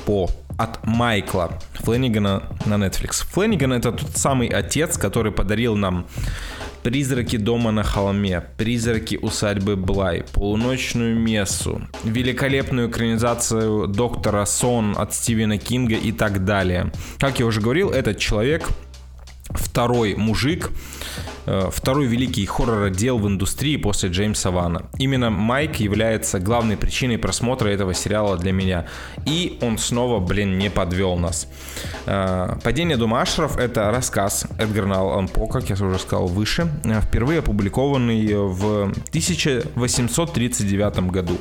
[0.05, 3.25] По от Майкла Фленнигана на Netflix.
[3.31, 6.05] Фленниган это тот самый отец, который подарил нам
[6.83, 15.57] Призраки дома на холме, Призраки усадьбы Блай, Полуночную мессу, великолепную экранизацию Доктора Сон от Стивена
[15.57, 16.91] Кинга и так далее.
[17.19, 18.67] Как я уже говорил, этот человек
[19.55, 20.71] второй мужик,
[21.45, 24.83] Э, второй великий хоррор-отдел в индустрии после Джеймса Вана.
[24.97, 28.85] Именно Майк является главной причиной просмотра этого сериала для меня.
[29.25, 31.47] И он снова, блин, не подвел нас.
[32.05, 37.01] Э, «Падение дома Ашеров»— это рассказ Эдгара Аллан По, как я уже сказал выше, э,
[37.01, 41.37] впервые опубликованный в 1839 году.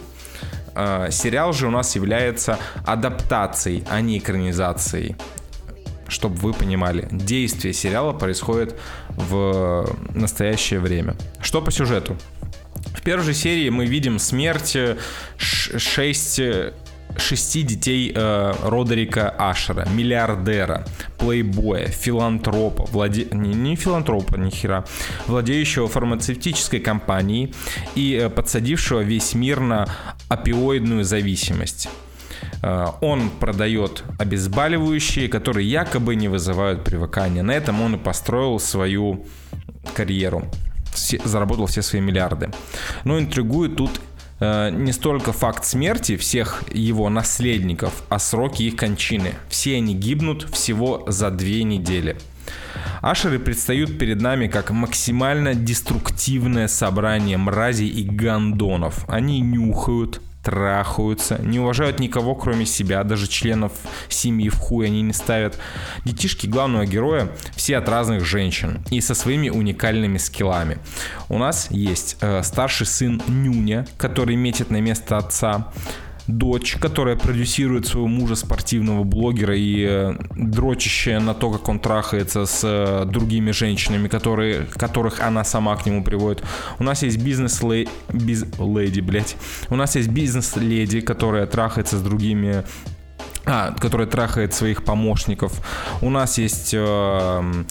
[1.11, 5.17] Сериал же у нас является адаптацией, а не экранизацией
[6.11, 11.17] чтобы вы понимали, действие сериала происходит в настоящее время.
[11.41, 12.17] Что по сюжету?
[12.95, 14.77] В первой же серии мы видим смерть
[15.39, 16.41] 6
[17.17, 20.87] шести детей э, Родерика Ашера, миллиардера,
[21.19, 23.27] плейбоя, филантропа, владе...
[23.33, 24.85] не, не филантропа, ни хера,
[25.27, 27.55] владеющего фармацевтической компанией
[27.95, 29.89] и э, подсадившего весь мир на
[30.29, 31.89] опиоидную зависимость.
[32.63, 37.43] Э, он продает обезболивающие, которые якобы не вызывают привыкания.
[37.43, 39.27] На этом он и построил свою
[39.95, 40.45] карьеру.
[41.25, 42.51] Заработал все свои миллиарды.
[43.05, 44.01] Но интригует тут
[44.41, 49.35] э, не столько факт смерти всех его наследников, а сроки их кончины.
[49.49, 52.17] Все они гибнут всего за две недели.
[53.01, 59.05] Ашеры предстают перед нами как максимально деструктивное собрание мразей и гандонов.
[59.09, 63.73] Они нюхают, трахаются, не уважают никого, кроме себя, даже членов
[64.09, 65.59] семьи в хуй они не ставят.
[66.05, 70.79] Детишки главного героя все от разных женщин и со своими уникальными скиллами.
[71.29, 75.73] У нас есть э, старший сын Нюня, который метит на место отца
[76.27, 82.47] дочь, которая продюсирует своего мужа спортивного блогера и э, дрочащая на то, как он трахается
[82.47, 86.43] с э, другими женщинами, которые, которых она сама к нему приводит.
[86.79, 89.37] У нас есть бизнес-леди, биз, леди, блядь.
[89.69, 92.65] У нас есть бизнес-леди, которая трахается с другими
[93.47, 95.67] а, которая трахает своих помощников.
[96.03, 97.65] У нас есть э,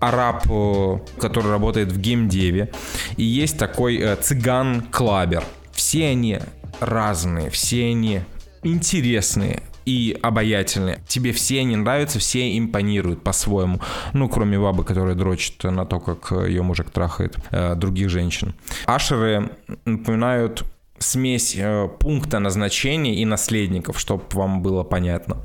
[0.00, 2.70] араб, э, который работает в геймдеве.
[3.16, 5.44] И есть такой э, цыган-клабер.
[5.72, 6.38] Все они
[6.80, 8.22] разные, все они
[8.62, 11.00] интересные и обаятельные.
[11.06, 13.80] Тебе все они нравятся, все импонируют по-своему.
[14.12, 18.54] Ну, кроме бабы, которая дрочит на то, как ее мужик трахает э, других женщин.
[18.86, 19.50] Ашеры
[19.84, 20.64] напоминают
[20.98, 25.38] смесь э, пункта назначения и наследников, чтобы вам было понятно.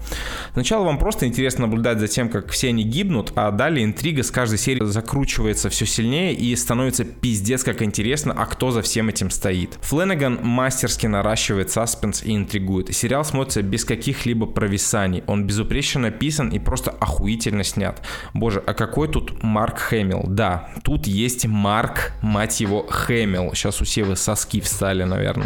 [0.54, 4.32] Сначала вам просто интересно наблюдать за тем, как все они гибнут, а далее интрига с
[4.32, 9.32] каждой серии закручивается все сильнее и становится пиздец как интересно, а кто за всем этим
[9.32, 9.78] стоит.
[9.82, 12.94] Фленнеган мастерски наращивает саспенс и интригует.
[12.96, 15.24] Сериал смотрится без каких-либо провисаний.
[15.28, 18.02] Он безупречно написан и просто охуительно снят.
[18.34, 20.26] Боже, а какой тут Марк Хэмилл?
[20.28, 23.54] Да, тут есть Марк, мать его, Хэмилл.
[23.56, 25.39] Сейчас у Севы соски встали, наверное.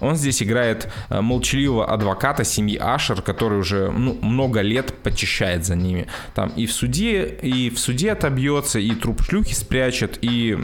[0.00, 5.76] Он здесь играет э, молчаливого адвоката семьи Ашер, который уже ну, много лет почищает за
[5.76, 6.08] ними.
[6.34, 10.58] Там и в суде, и в суде отобьется, и труп шлюхи спрячет, и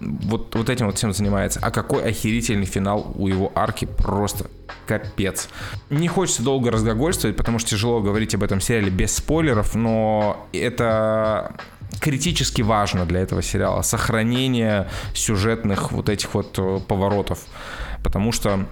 [0.00, 1.60] вот, вот этим вот всем занимается.
[1.62, 4.46] А какой охерительный финал у его арки, просто
[4.86, 5.48] капец.
[5.90, 11.54] Не хочется долго разгогольствовать, потому что тяжело говорить об этом сериале без спойлеров, но это
[12.00, 13.82] критически важно для этого сериала.
[13.82, 17.40] Сохранение сюжетных вот этих вот э, поворотов
[18.02, 18.66] потому что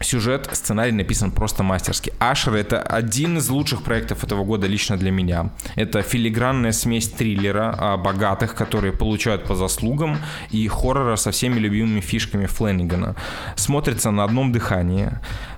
[0.00, 2.12] сюжет, сценарий написан просто мастерски.
[2.18, 5.50] Ашер— это один из лучших проектов этого года лично для меня.
[5.76, 10.18] Это филигранная смесь триллера о богатых, которые получают по заслугам,
[10.50, 13.16] и хоррора со всеми любимыми фишками Фленнигана.
[13.56, 15.10] Смотрится на одном дыхании.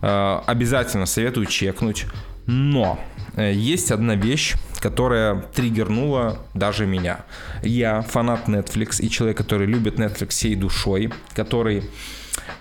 [0.02, 2.06] Э, обязательно советую чекнуть.
[2.46, 2.98] Но
[3.36, 7.24] э, есть одна вещь, которая триггернула даже меня.
[7.62, 11.82] Я фанат Netflix и человек, который любит Netflix всей душой, который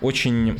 [0.06, 0.60] очень,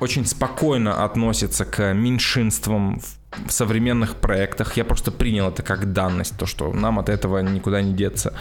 [0.00, 3.00] очень спокойно относится к меньшинствам
[3.46, 4.76] в современных проектах.
[4.76, 8.32] Я просто принял это как данность, то, что нам от этого никуда не деться.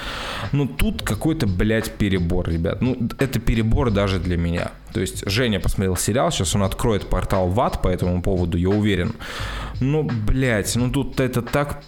[0.52, 2.82] Но тут какой-то, блядь, перебор, ребят.
[2.82, 4.72] Ну, это перебор даже для меня.
[4.98, 9.14] То есть Женя посмотрел сериал, сейчас он откроет портал ВАД по этому поводу, я уверен.
[9.80, 11.84] Ну, блядь, ну тут это так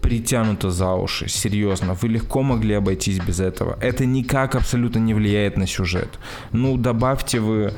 [0.00, 1.92] притянуто за уши, серьезно.
[1.92, 3.76] Вы легко могли обойтись без этого.
[3.82, 6.18] Это никак абсолютно не влияет на сюжет.
[6.52, 7.74] Ну, добавьте вы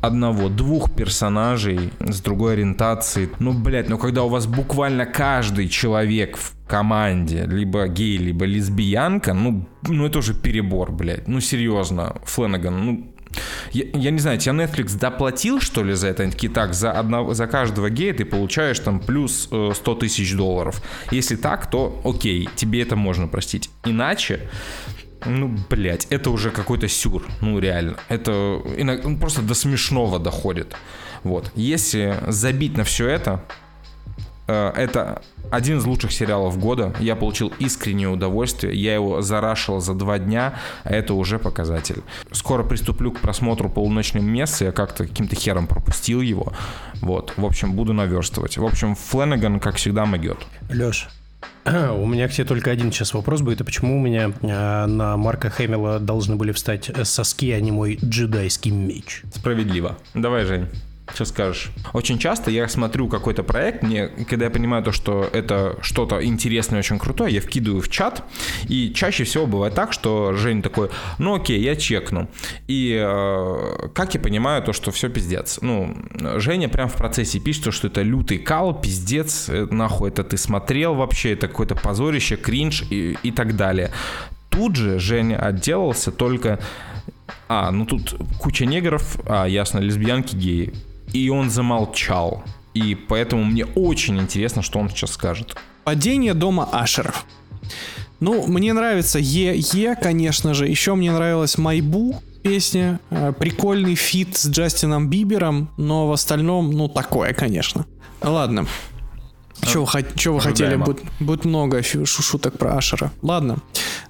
[0.00, 3.28] одного, двух персонажей с другой ориентацией.
[3.40, 9.34] Ну, блядь, ну когда у вас буквально каждый человек в команде, либо гей, либо лесбиянка,
[9.34, 11.28] ну, ну это уже перебор, блядь.
[11.28, 13.13] Ну, серьезно, Фленаган, ну,
[13.72, 16.22] я, я не знаю, тебе Netflix доплатил, что ли, за это?
[16.22, 20.34] Они такие, так, за, одного, за каждого гея ты получаешь там плюс э, 100 тысяч
[20.34, 20.82] долларов.
[21.10, 23.70] Если так, то окей, тебе это можно простить.
[23.84, 24.48] Иначе,
[25.26, 27.26] ну, блядь, это уже какой-то сюр.
[27.40, 27.96] Ну, реально.
[28.08, 30.74] Это иногда, ну, просто до смешного доходит.
[31.22, 31.50] Вот.
[31.54, 33.63] Если забить на все это, Э,
[34.46, 36.94] это один из лучших сериалов года.
[36.98, 38.74] Я получил искреннее удовольствие.
[38.74, 42.02] Я его зарашил за два дня, а это уже показатель.
[42.32, 44.64] Скоро приступлю к просмотру полуночной мессы.
[44.64, 46.52] Я как-то каким-то хером пропустил его.
[47.00, 47.34] Вот.
[47.36, 48.58] В общем, буду наверстывать.
[48.58, 50.38] В общем, Фленнеган, как всегда, могет.
[50.70, 51.08] Леш,
[51.64, 53.60] у меня к тебе только один сейчас вопрос будет.
[53.60, 57.98] А почему у меня э, на Марка Хэмилла должны были встать соски, а не мой
[58.02, 59.22] джедайский меч?
[59.34, 59.96] Справедливо.
[60.14, 60.68] Давай, Жень.
[61.12, 61.70] Что скажешь?
[61.92, 66.78] Очень часто я смотрю какой-то проект, мне, когда я понимаю то, что это что-то интересное,
[66.78, 68.24] очень крутое, я вкидываю в чат,
[68.68, 70.88] и чаще всего бывает так, что Жень такой,
[71.18, 72.30] ну окей, я чекну.
[72.68, 75.58] И э, как я понимаю то, что все пиздец?
[75.60, 75.94] Ну,
[76.36, 80.94] Женя прям в процессе пишет, что это лютый кал, пиздец, э, нахуй это ты смотрел
[80.94, 83.90] вообще, это какое-то позорище, кринж и, и так далее.
[84.48, 86.60] Тут же Женя отделался только
[87.48, 90.72] а, ну тут куча негров, а, ясно, лесбиянки, геи
[91.14, 92.42] и он замолчал.
[92.74, 95.56] И поэтому мне очень интересно, что он сейчас скажет.
[95.84, 97.24] Падение дома Ашеров.
[98.20, 100.66] Ну, мне нравится Yeah, конечно же.
[100.66, 102.98] Еще мне нравилась My Boo песня.
[103.10, 107.86] Э, прикольный feat с Джастином Бибером, но в остальном, ну, такое, конечно.
[108.20, 108.66] Ладно.
[109.62, 110.74] Что вы, хот- вы хотели?
[110.76, 113.12] Будет, будет много шуток про Ашера.
[113.22, 113.58] Ладно.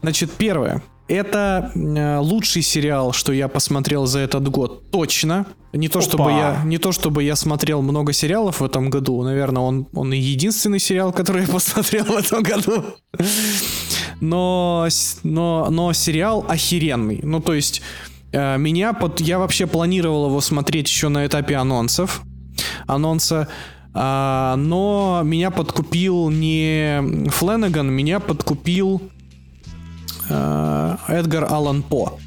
[0.01, 0.83] Значит, первое.
[1.07, 4.91] Это э, лучший сериал, что я посмотрел за этот год.
[4.91, 5.47] Точно.
[5.75, 9.23] Не то, чтобы я, не то чтобы я смотрел много сериалов в этом году.
[9.23, 12.85] Наверное, он, он и единственный сериал, который я посмотрел в этом году.
[14.21, 14.89] Но,
[15.23, 17.21] но, но сериал охеренный.
[17.23, 17.83] Ну, то есть,
[18.33, 19.21] э, меня под...
[19.21, 22.23] Я вообще планировал его смотреть еще на этапе анонсов.
[22.87, 23.49] Анонса.
[23.93, 29.03] А, но меня подкупил не Фленнеган, меня подкупил
[30.29, 32.19] Эдгар Аллан По.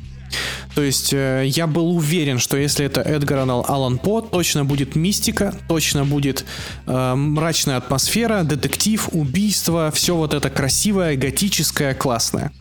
[0.78, 5.56] То есть э, я был уверен, что если это Эдгар Аллан По, точно будет мистика,
[5.68, 6.46] точно будет
[6.86, 12.52] э, мрачная атмосфера, детектив, убийство, все вот это красивое, готическое, классное.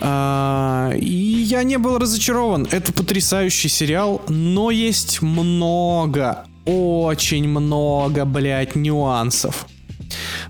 [0.00, 2.66] А, и я не был разочарован.
[2.70, 9.66] Это потрясающий сериал, но есть много, очень много, блядь, нюансов.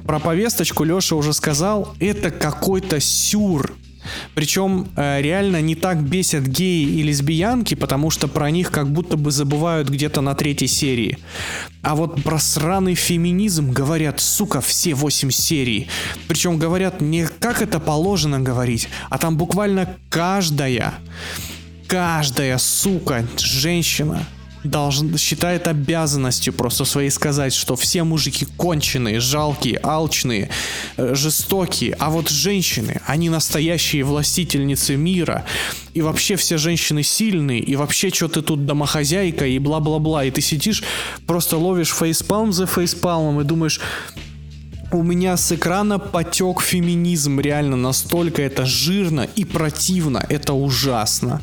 [0.06, 3.74] Про повесточку Леша уже сказал, это какой-то сюр.
[4.34, 9.16] Причем э, реально не так бесят геи и лесбиянки, потому что про них как будто
[9.16, 11.18] бы забывают где-то на третьей серии.
[11.82, 15.88] А вот про сраный феминизм говорят, сука, все 8 серий.
[16.28, 20.94] Причем говорят не как это положено говорить, а там буквально каждая,
[21.86, 24.26] каждая, сука, женщина
[24.64, 30.48] должен, считает обязанностью просто своей сказать, что все мужики конченые, жалкие, алчные,
[30.96, 35.44] э, жестокие, а вот женщины, они настоящие властительницы мира,
[35.92, 40.40] и вообще все женщины сильные, и вообще что ты тут домохозяйка, и бла-бла-бла, и ты
[40.40, 40.82] сидишь,
[41.26, 43.80] просто ловишь фейспалм за фейспалмом и думаешь,
[44.94, 51.42] у меня с экрана потек феминизм, реально настолько это жирно и противно, это ужасно.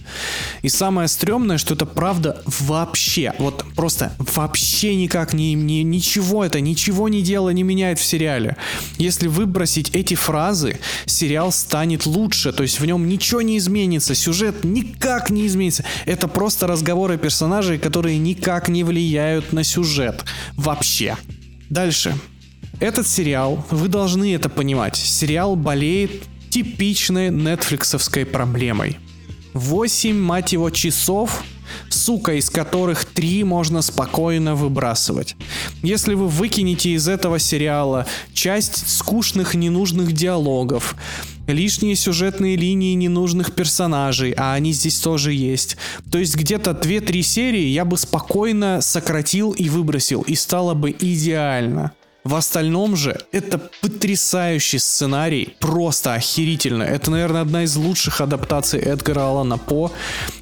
[0.61, 6.61] И самое стрёмное, что это правда вообще, вот просто вообще никак не, не ничего это,
[6.61, 8.55] ничего не дело не меняет в сериале.
[8.97, 14.63] Если выбросить эти фразы, сериал станет лучше, то есть в нем ничего не изменится, сюжет
[14.63, 15.83] никак не изменится.
[16.05, 20.23] Это просто разговоры персонажей, которые никак не влияют на сюжет.
[20.55, 21.17] Вообще.
[21.69, 22.15] Дальше.
[22.81, 28.97] Этот сериал, вы должны это понимать, сериал болеет типичной нетфликсовской проблемой.
[29.53, 31.43] 8, мать его, часов,
[31.89, 35.35] сука, из которых 3 можно спокойно выбрасывать.
[35.83, 40.95] Если вы выкинете из этого сериала часть скучных ненужных диалогов,
[41.45, 45.77] лишние сюжетные линии ненужных персонажей, а они здесь тоже есть.
[46.11, 51.91] То есть где-то 2-3 серии я бы спокойно сократил и выбросил, и стало бы идеально.
[52.23, 56.83] В остальном же это потрясающий сценарий, просто охерительно.
[56.83, 59.91] Это, наверное, одна из лучших адаптаций Эдгара Алана По.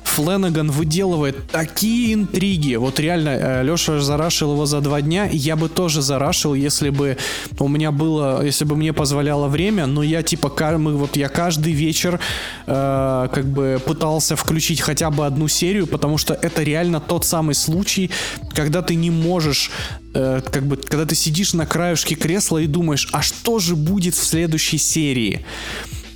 [0.04, 2.76] Фленаган выделывает такие интриги.
[2.76, 5.30] Вот реально, Леша зарашил его за два дня.
[5.32, 7.18] Я бы тоже зарашил, если бы
[7.60, 9.86] у меня было, если бы мне позволяло время.
[9.86, 12.20] Но я типа, мы, вот я каждый вечер
[12.68, 17.56] э, как бы пытался включить хотя бы одну серию, потому что это реально тот самый
[17.56, 18.12] случай,
[18.54, 19.72] когда ты не можешь
[20.14, 24.16] э, как бы, когда ты сидишь на краюшке кресла и думаешь, а что же будет
[24.16, 25.46] в следующей серии?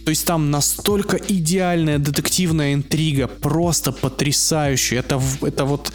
[0.06, 5.00] То есть там настолько идеальная детективная интрига, просто потрясающая.
[5.00, 5.94] Это, это вот...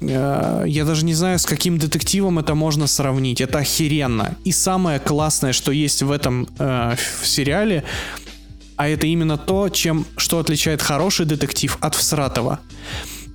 [0.00, 3.40] э, Я даже не знаю, с каким детективом это можно сравнить.
[3.40, 4.36] Это охеренно.
[4.44, 7.82] И самое классное, что есть в этом э, в сериале,
[8.76, 12.58] а это именно то, чем, что отличает хороший детектив от всратого.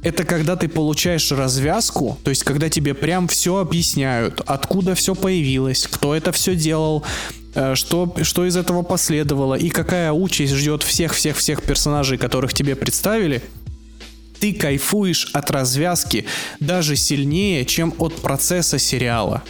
[0.07, 5.85] Это когда ты получаешь развязку, то есть когда тебе прям все объясняют, откуда все появилось,
[5.85, 7.03] кто это все делал,
[7.55, 13.43] э, что, что из этого последовало и какая участь ждет всех-всех-всех персонажей, которых тебе представили,
[14.39, 16.23] ты кайфуешь от развязки
[16.61, 19.43] даже сильнее, чем от процесса сериала.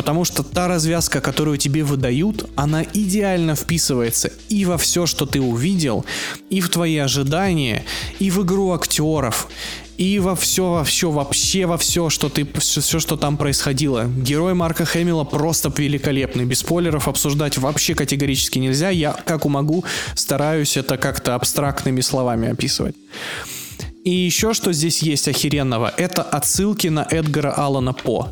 [0.00, 5.42] Потому что та развязка, которую тебе выдают, она идеально вписывается и во все, что ты
[5.42, 6.06] увидел,
[6.48, 7.84] и в твои ожидания,
[8.18, 9.48] и в игру актеров,
[9.98, 14.06] и во все, во все, вообще во все, что ты, все, что там происходило.
[14.06, 16.46] Герой Марка Хэмилла просто великолепный.
[16.46, 18.88] Без спойлеров обсуждать вообще категорически нельзя.
[18.88, 19.84] Я, как могу,
[20.14, 22.96] стараюсь это как-то абстрактными словами описывать.
[24.04, 28.30] И еще что здесь есть охеренного, это отсылки на Эдгара Аллана По.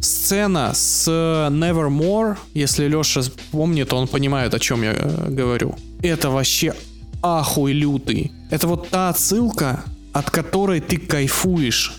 [0.00, 1.06] Сцена с
[1.50, 3.22] Nevermore, если Леша
[3.52, 5.74] помнит, он понимает, о чем я э, говорю.
[6.02, 6.74] Это вообще
[7.22, 8.32] ахуй лютый.
[8.50, 11.92] Это вот та отсылка, от которой ты кайфуешь.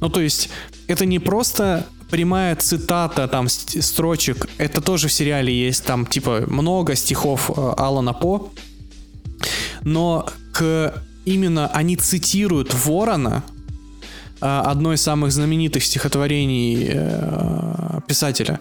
[0.00, 0.50] Ну, то есть,
[0.88, 6.44] это не просто прямая цитата там ст- строчек, это тоже в сериале есть, там типа
[6.48, 8.50] много стихов э, Алана По,
[9.82, 13.42] но к именно они цитируют Ворона,
[14.40, 18.60] одно из самых знаменитых стихотворений э, писателя.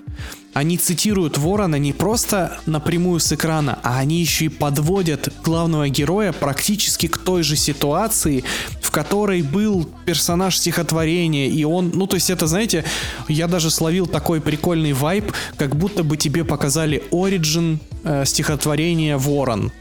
[0.53, 6.31] Они цитируют Ворона не просто напрямую с экрана, а они еще и подводят главного героя
[6.31, 8.45] практически к той же ситуации,
[8.81, 12.85] в которой был персонаж стихотворения, и он, ну то есть это, знаете,
[13.27, 19.73] я даже словил такой прикольный вайб, как будто бы тебе показали оригин э, стихотворения Ворон.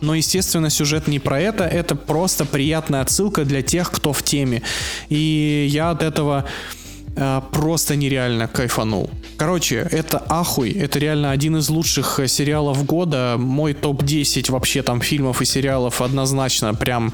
[0.00, 4.62] Но, естественно, сюжет не про это, это просто приятная отсылка для тех, кто в теме.
[5.08, 6.44] И я от этого
[7.16, 9.10] э, просто нереально кайфанул.
[9.36, 13.36] Короче, это ахуй, это реально один из лучших э, сериалов года.
[13.38, 17.12] Мой топ-10 вообще там фильмов и сериалов однозначно прям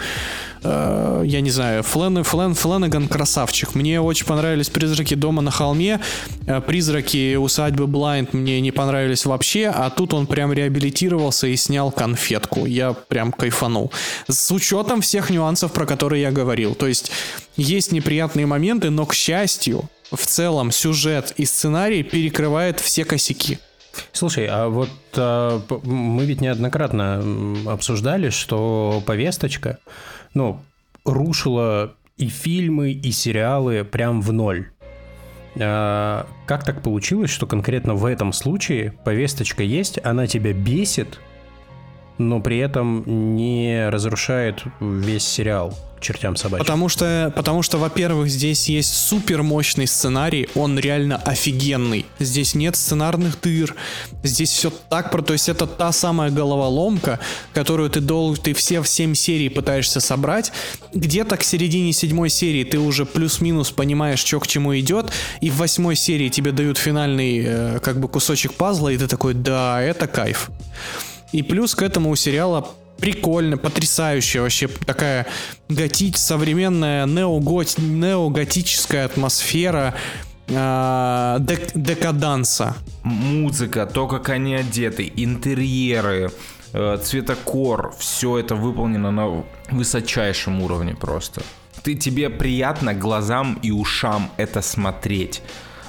[0.65, 3.75] э, я не знаю, Флэн, Флэн, Флэнаган красавчик.
[3.75, 6.01] Мне очень понравились «Призраки дома на холме»,
[6.47, 11.91] э, «Призраки усадьбы Блайнд» мне не понравились вообще, а тут он прям реабилитировался и снял
[11.93, 12.67] конфетку.
[12.67, 13.93] Я прям кайфанул.
[14.29, 16.75] С учетом всех нюансов, про которые я говорил.
[16.75, 17.11] То есть
[17.57, 23.59] есть неприятные моменты, но, к счастью, в целом сюжет и сценарий перекрывает все косяки.
[24.13, 27.23] Слушай, а вот а, мы ведь неоднократно
[27.67, 29.79] обсуждали, что повесточка
[30.35, 30.61] ну,
[31.05, 34.71] рушила и фильмы, и сериалы прям в ноль.
[35.59, 41.21] А, как так получилось, что конкретно в этом случае повесточка есть, она тебя бесит,
[42.19, 43.05] но при этом
[43.37, 46.65] не разрушает весь сериал чертям собачьим.
[46.65, 52.07] Потому что, потому что, во-первых, здесь есть супер мощный сценарий, он реально офигенный.
[52.19, 53.75] Здесь нет сценарных дыр,
[54.23, 57.21] здесь все так про, то есть это та самая головоломка,
[57.53, 60.53] которую ты дол, ты все в 7 серий пытаешься собрать.
[60.93, 65.11] Где-то к середине седьмой серии ты уже плюс-минус понимаешь, что к чему идет,
[65.41, 69.35] и в восьмой серии тебе дают финальный э, как бы кусочек пазла, и ты такой,
[69.35, 70.51] да, это кайф.
[71.35, 72.65] И плюс к этому у сериала
[72.97, 75.27] прикольно, потрясающая вообще такая
[75.69, 79.97] готи современная неогот, неоготическая атмосфера
[80.47, 82.77] э, дек, декаданса.
[83.03, 86.31] Музыка, то, как они одеты, интерьеры,
[86.73, 91.43] э, цветокор, все это выполнено на высочайшем уровне просто.
[91.83, 95.43] Ты, тебе приятно глазам и ушам это смотреть.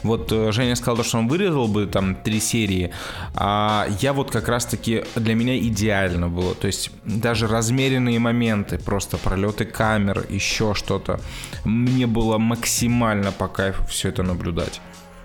[0.05, 2.91] Вот э, Женя сказал, что он вырезал бы там три серии,
[3.33, 6.55] а я вот как раз-таки для меня идеально было.
[6.55, 11.19] То есть даже размеренные моменты, просто пролеты камер, еще что-то,
[11.63, 14.81] мне было максимально по кайфу все это наблюдать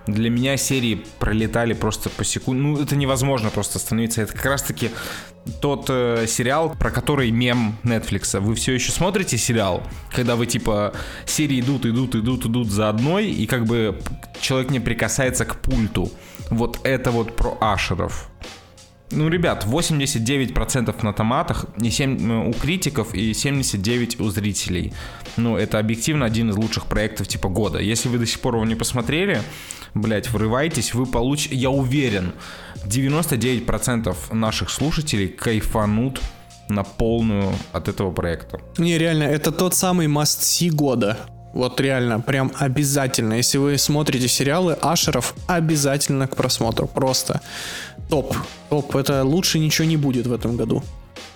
[0.06, 2.62] для меня серии пролетали просто по секунде.
[2.62, 4.22] Ну, это невозможно просто остановиться.
[4.22, 4.90] Это как раз-таки
[5.60, 8.38] тот э, сериал, про который мем Netflix.
[8.40, 9.82] Вы все еще смотрите сериал,
[10.14, 10.92] когда вы типа
[11.26, 14.00] серии идут, идут, идут, идут за одной, и как бы
[14.40, 16.10] человек не прикасается к пульту.
[16.50, 18.28] Вот это вот про Ашеров.
[19.12, 24.92] Ну, ребят, 89% на томатах, и 7 э, у критиков и 79 у зрителей.
[25.36, 27.78] Ну, это объективно один из лучших проектов типа года.
[27.80, 29.42] Если вы до сих пор его не посмотрели,
[29.94, 32.32] блять, врывайтесь, вы получите, я уверен,
[32.84, 36.20] 99% наших слушателей кайфанут
[36.68, 38.60] на полную от этого проекта.
[38.78, 41.18] Не, реально, это тот самый must-see года.
[41.52, 43.34] Вот реально, прям обязательно.
[43.34, 46.86] Если вы смотрите сериалы Ашеров, обязательно к просмотру.
[46.86, 47.40] Просто
[48.08, 48.36] топ.
[48.68, 48.94] Топ.
[48.94, 50.82] Это лучше ничего не будет в этом году.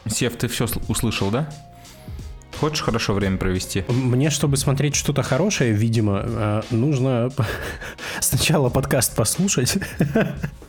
[0.08, 1.48] Сев, ты все услышал, да?
[2.60, 3.84] Хочешь хорошо время провести?
[3.88, 7.30] Мне, чтобы смотреть что-то хорошее, видимо, э, нужно
[8.20, 9.74] сначала подкаст послушать,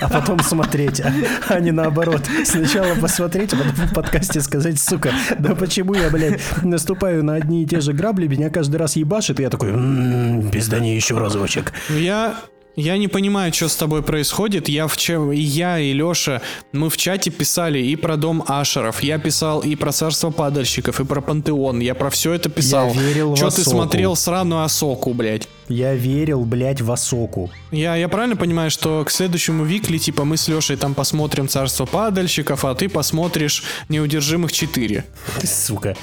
[0.00, 1.00] а потом смотреть,
[1.48, 2.22] а не наоборот.
[2.44, 7.62] Сначала посмотреть, а потом в подкасте сказать, сука, да почему я, блядь, наступаю на одни
[7.62, 11.72] и те же грабли, меня каждый раз ебашит, и я такой, м-м, пиздани еще разочек.
[11.90, 12.36] Я
[12.76, 14.68] я не понимаю, что с тобой происходит.
[14.68, 16.40] Я в чем, и я, и Леша,
[16.72, 19.02] мы в чате писали и про дом Ашеров.
[19.02, 21.80] Я писал и про царство падальщиков, и про пантеон.
[21.80, 22.92] Я про все это писал.
[22.94, 23.76] Я верил Что в ты Асоку.
[23.76, 25.48] смотрел сраную Асоку, блядь?
[25.68, 27.50] Я верил, блядь, в Асоку.
[27.70, 31.86] Я, я правильно понимаю, что к следующему Викли, типа, мы с Лешей там посмотрим царство
[31.86, 35.04] падальщиков, а ты посмотришь неудержимых 4.
[35.44, 35.96] Сука.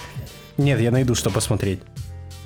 [0.58, 1.80] Нет, я найду, что посмотреть.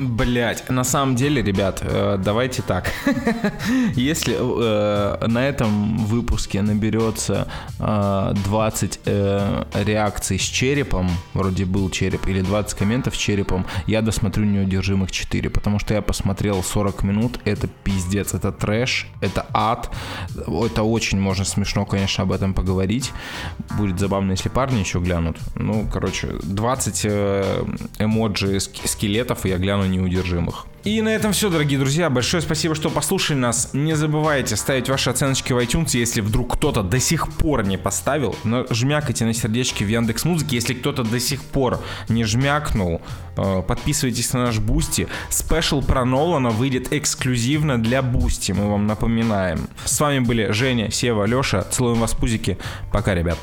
[0.02, 2.92] Блять, на самом деле, ребят, э, давайте так.
[3.96, 7.48] Если э, на этом выпуске наберется
[7.80, 14.02] э, 20 э, реакций с черепом, вроде был череп, или 20 комментов с черепом, я
[14.02, 19.92] досмотрю неудержимых 4, потому что я посмотрел 40 минут, это пиздец, это трэш, это ад,
[20.36, 23.12] это очень можно смешно, конечно, об этом поговорить.
[23.78, 25.38] Будет забавно, если парни еще глянут.
[25.54, 27.64] Ну, короче, 20 э,
[28.00, 30.66] эмоджи ск- скелетов, я гляну неудержимых.
[30.84, 32.10] И на этом все, дорогие друзья.
[32.10, 33.70] Большое спасибо, что послушали нас.
[33.74, 38.36] Не забывайте ставить ваши оценочки в iTunes, если вдруг кто-то до сих пор не поставил.
[38.72, 40.56] Жмякайте на сердечки в Яндекс Музыке.
[40.56, 41.80] Если кто-то до сих пор
[42.10, 43.02] не жмякнул,
[43.38, 45.08] э, подписывайтесь на наш Boosty.
[45.30, 49.68] Special про Нолана выйдет эксклюзивно для Boosty, мы вам напоминаем.
[49.86, 51.62] С вами были Женя, Сева, Леша.
[51.62, 52.58] Целуем вас, пузики.
[52.92, 53.38] Пока, ребят.